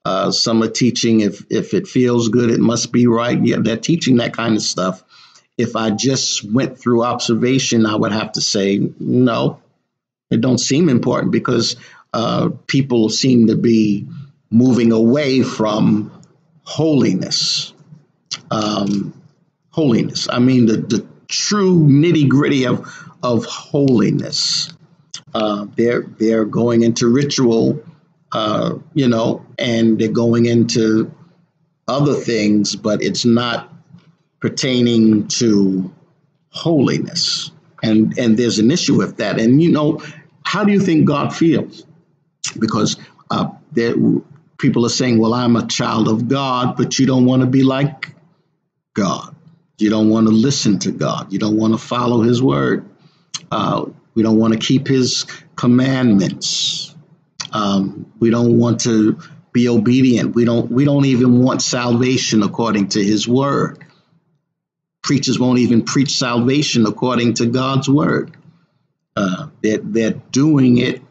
[0.07, 3.39] Uh, some are teaching if if it feels good, it must be right.
[3.45, 5.05] Yeah, they're teaching that kind of stuff.
[5.59, 9.61] If I just went through observation, I would have to say no.
[10.31, 11.77] It don't seem important because
[12.13, 14.07] uh, people seem to be
[14.51, 16.13] moving away from
[16.63, 17.73] holiness.
[18.51, 19.21] Um,
[19.71, 20.29] holiness.
[20.31, 22.89] I mean the the true nitty gritty of
[23.23, 24.73] of holiness.
[25.35, 27.83] Uh, they're they're going into ritual,
[28.33, 31.13] uh, you know, and they're going into
[31.89, 33.73] other things, but it's not
[34.41, 35.93] pertaining to
[36.51, 37.51] holiness.
[37.85, 39.39] And and there's an issue with that.
[39.39, 40.01] And you know,
[40.43, 41.87] how do you think God feels?
[42.59, 42.97] Because
[43.31, 43.95] uh, there,
[44.59, 47.63] people are saying, "Well, I'm a child of God," but you don't want to be
[47.63, 48.15] like
[48.95, 49.35] God.
[49.79, 51.33] You don't want to listen to God.
[51.33, 52.89] You don't want to follow His word.
[53.51, 55.27] Uh, we don't want to keep His
[55.57, 56.95] commandments.
[57.53, 59.19] Um, we don't want to
[59.53, 60.35] be obedient.
[60.35, 60.71] We don't.
[60.71, 63.84] We don't even want salvation according to His word.
[65.05, 68.35] Preachers won't even preach salvation according to God's word.
[69.15, 71.03] Uh, they're, they're doing it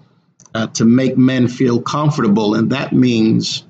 [0.55, 3.63] uh, to make men feel comfortable, and that means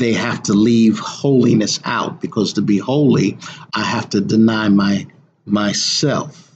[0.00, 3.38] they have to leave holiness out because to be holy,
[3.72, 5.06] I have to deny my
[5.46, 6.50] myself.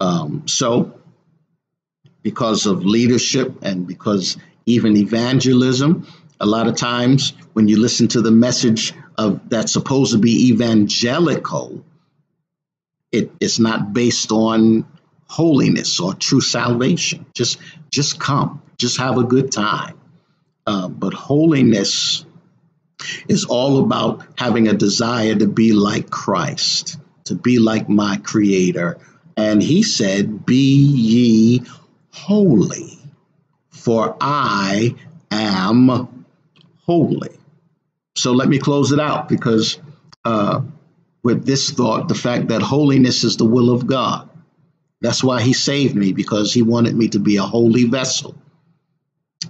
[0.00, 0.98] Um, so,
[2.22, 6.06] because of leadership and because even evangelism,
[6.40, 10.48] a lot of times when you listen to the message of that's supposed to be
[10.50, 11.84] evangelical,
[13.12, 14.86] it, it's not based on
[15.28, 17.26] holiness or true salvation.
[17.34, 17.58] Just
[17.90, 19.98] just come, just have a good time.
[20.66, 22.24] Uh, but holiness
[23.28, 28.98] is all about having a desire to be like Christ, to be like my Creator.
[29.36, 31.62] And He said, "Be ye
[32.10, 32.98] holy,
[33.70, 34.94] for I
[35.30, 36.24] am
[36.84, 37.35] holy."
[38.16, 39.78] So let me close it out because
[40.24, 40.62] uh,
[41.22, 44.28] with this thought, the fact that holiness is the will of God.
[45.00, 48.34] That's why he saved me, because he wanted me to be a holy vessel.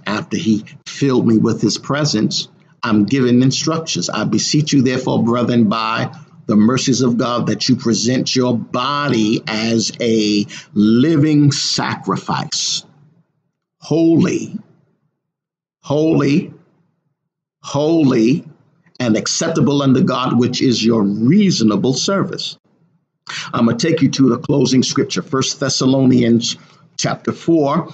[0.05, 2.49] After he filled me with his presence,
[2.83, 4.09] I'm given instructions.
[4.09, 6.13] I beseech you, therefore, brethren, by
[6.45, 12.83] the mercies of God, that you present your body as a living sacrifice,
[13.79, 14.57] holy,
[15.81, 16.53] holy,
[17.61, 18.45] holy,
[18.99, 22.57] and acceptable unto God, which is your reasonable service.
[23.53, 26.55] I'm going to take you to the closing scripture, First Thessalonians
[26.97, 27.89] chapter 4,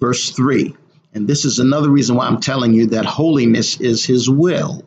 [0.00, 0.74] verse 3.
[1.14, 4.84] And this is another reason why I'm telling you that holiness is his will.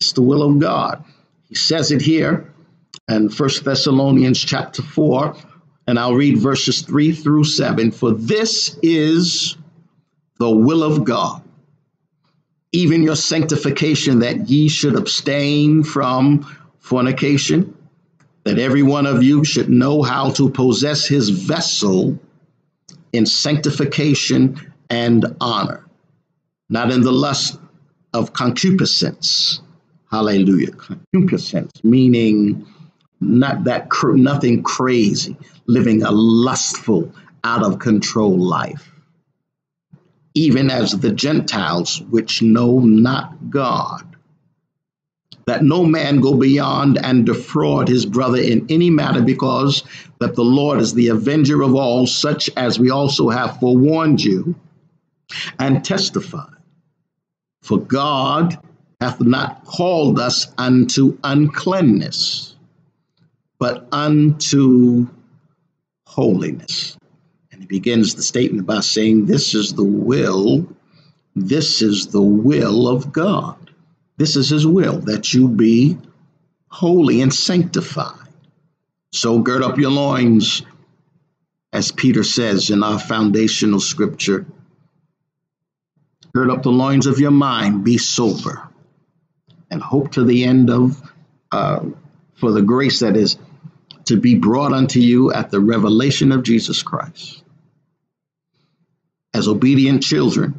[0.00, 1.04] It's the will of God.
[1.48, 2.52] He says it here
[3.08, 5.36] in First Thessalonians chapter 4,
[5.86, 7.90] and I'll read verses 3 through 7.
[7.90, 9.56] For this is
[10.38, 11.39] the will of God
[12.72, 16.46] even your sanctification, that ye should abstain from
[16.78, 17.76] fornication,
[18.44, 22.18] that every one of you should know how to possess his vessel
[23.12, 25.84] in sanctification and honor,
[26.68, 27.58] not in the lust
[28.14, 29.60] of concupiscence.
[30.10, 30.72] Hallelujah.
[30.72, 32.66] Concupiscence, meaning
[33.20, 37.12] not that nothing crazy, living a lustful,
[37.44, 38.89] out of control life.
[40.34, 44.16] Even as the Gentiles which know not God.
[45.46, 49.82] That no man go beyond and defraud his brother in any matter, because
[50.20, 54.54] that the Lord is the avenger of all, such as we also have forewarned you
[55.58, 56.54] and testified.
[57.62, 58.58] For God
[59.00, 62.54] hath not called us unto uncleanness,
[63.58, 65.08] but unto
[66.06, 66.96] holiness.
[67.70, 70.66] Begins the statement by saying, This is the will,
[71.36, 73.70] this is the will of God.
[74.16, 75.96] This is his will, that you be
[76.66, 78.26] holy and sanctified.
[79.12, 80.62] So gird up your loins,
[81.72, 84.46] as Peter says in our foundational scripture.
[86.32, 88.68] Gird up the loins of your mind, be sober,
[89.70, 91.00] and hope to the end of,
[91.52, 91.84] uh,
[92.34, 93.38] for the grace that is
[94.06, 97.44] to be brought unto you at the revelation of Jesus Christ.
[99.32, 100.58] As obedient children,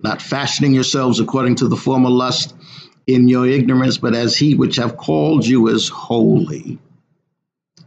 [0.00, 2.54] not fashioning yourselves according to the former lust
[3.06, 6.78] in your ignorance, but as he which have called you is holy.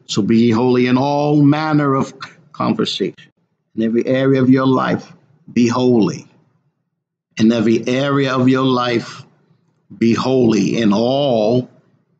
[0.07, 2.13] So be holy in all manner of
[2.51, 3.15] conversation.
[3.75, 5.11] In every area of your life,
[5.51, 6.27] be holy.
[7.37, 9.25] In every area of your life,
[9.95, 11.69] be holy in all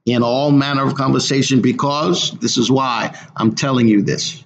[0.05, 4.44] in all manner of conversation because this is why I'm telling you this.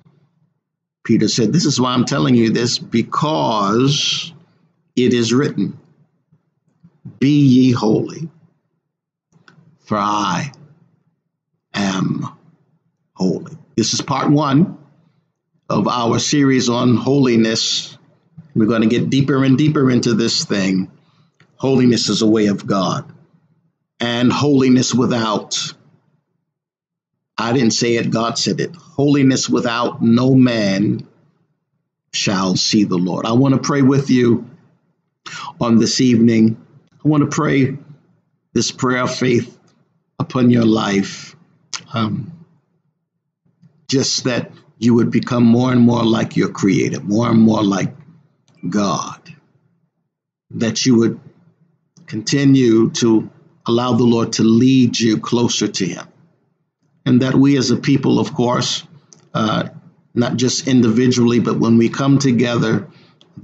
[1.04, 4.34] Peter said, This is why I'm telling you this because
[4.96, 5.80] it is written,
[7.20, 8.30] Be ye holy,
[9.86, 10.52] for I
[11.74, 12.28] am
[13.14, 13.58] holy.
[13.76, 14.78] This is part one
[15.70, 17.98] of our series on holiness.
[18.56, 20.92] We're going to get deeper and deeper into this thing.
[21.56, 23.12] Holiness is a way of God
[24.00, 25.74] and holiness without.
[27.38, 28.76] I didn't say it, God said it.
[29.00, 31.08] Holiness without no man
[32.12, 33.26] shall see the Lord.
[33.26, 34.50] I want to pray with you
[35.62, 36.62] on this evening.
[36.94, 37.78] I want to pray
[38.52, 39.58] this prayer of faith
[40.20, 41.38] upon your life.
[41.94, 42.46] Um,
[43.88, 47.96] just that you would become more and more like your Creator, more and more like
[48.68, 49.22] God.
[50.52, 51.22] That you would
[52.06, 53.30] continue to
[53.66, 56.06] allow the Lord to lead you closer to Him.
[57.06, 58.84] And that we as a people, of course,
[59.40, 59.70] uh,
[60.14, 62.90] not just individually, but when we come together,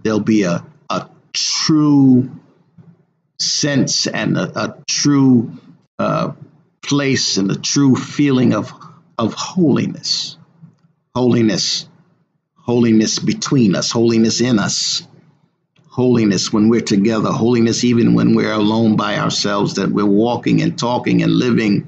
[0.04, 2.30] there'll be a, a true
[3.40, 5.54] sense and a, a true
[5.98, 6.34] uh,
[6.82, 8.74] place and a true feeling of,
[9.18, 10.38] of holiness.
[11.16, 11.88] Holiness.
[12.58, 15.08] Holiness between us, holiness in us
[15.96, 20.78] holiness when we're together, holiness even when we're alone by ourselves, that we're walking and
[20.78, 21.88] talking and living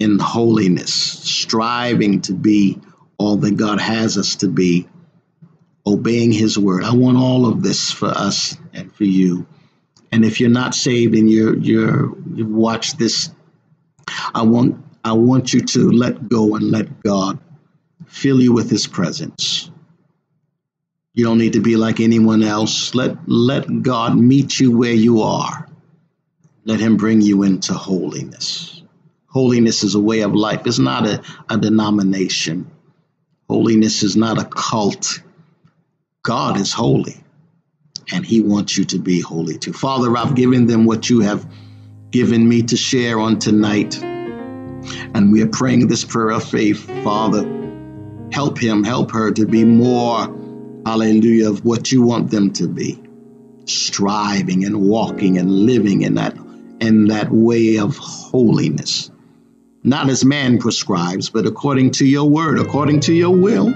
[0.00, 2.80] in holiness, striving to be
[3.18, 4.88] all that God has us to be,
[5.86, 6.84] obeying His word.
[6.84, 9.46] I want all of this for us and for you.
[10.10, 13.30] And if you're not saved and you're you're you've watched this,
[14.34, 17.38] I want I want you to let go and let God
[18.06, 19.70] fill you with His presence.
[21.12, 22.94] You don't need to be like anyone else.
[22.94, 25.68] Let, let God meet you where you are.
[26.64, 28.79] Let Him bring you into holiness.
[29.30, 32.70] Holiness is a way of life, it's not a, a denomination.
[33.48, 35.22] Holiness is not a cult.
[36.22, 37.16] God is holy,
[38.12, 39.72] and He wants you to be holy too.
[39.72, 41.46] Father, I've given them what you have
[42.10, 44.02] given me to share on tonight.
[44.02, 47.42] And we are praying this prayer of faith, Father.
[48.32, 50.26] Help him, help her to be more
[50.86, 53.00] hallelujah, of what you want them to be.
[53.66, 56.36] Striving and walking and living in that
[56.80, 59.09] in that way of holiness.
[59.82, 63.72] Not as man prescribes, but according to your word, according to your will.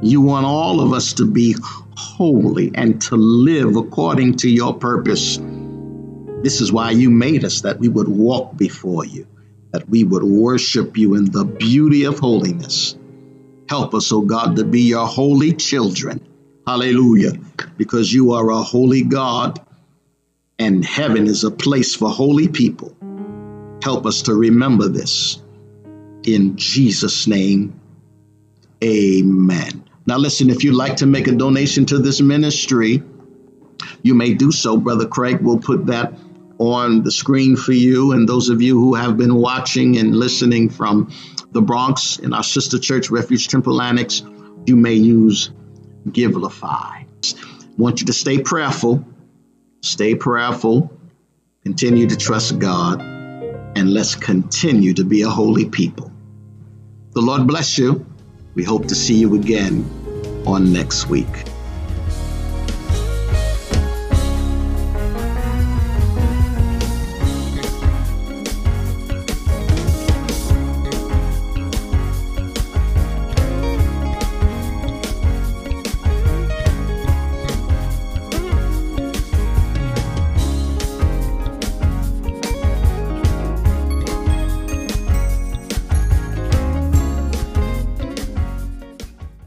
[0.00, 1.56] You want all of us to be
[1.96, 5.38] holy and to live according to your purpose.
[6.42, 9.26] This is why you made us, that we would walk before you,
[9.72, 12.96] that we would worship you in the beauty of holiness.
[13.68, 16.24] Help us, O oh God, to be your holy children.
[16.64, 17.32] Hallelujah.
[17.76, 19.60] Because you are a holy God
[20.60, 22.96] and heaven is a place for holy people.
[23.84, 25.42] Help us to remember this.
[26.22, 27.78] In Jesus' name,
[28.82, 29.84] amen.
[30.06, 33.02] Now, listen, if you'd like to make a donation to this ministry,
[34.02, 34.78] you may do so.
[34.78, 36.14] Brother Craig will put that
[36.56, 38.12] on the screen for you.
[38.12, 41.12] And those of you who have been watching and listening from
[41.52, 44.22] the Bronx in our sister church, Refuge Temple Annex,
[44.64, 45.50] you may use
[46.08, 47.04] Givelify.
[47.76, 49.04] Want you to stay prayerful,
[49.82, 50.90] stay prayerful,
[51.64, 53.13] continue to trust God,
[53.76, 56.10] and let's continue to be a holy people.
[57.12, 58.04] The Lord bless you.
[58.54, 59.84] We hope to see you again
[60.46, 61.53] on next week.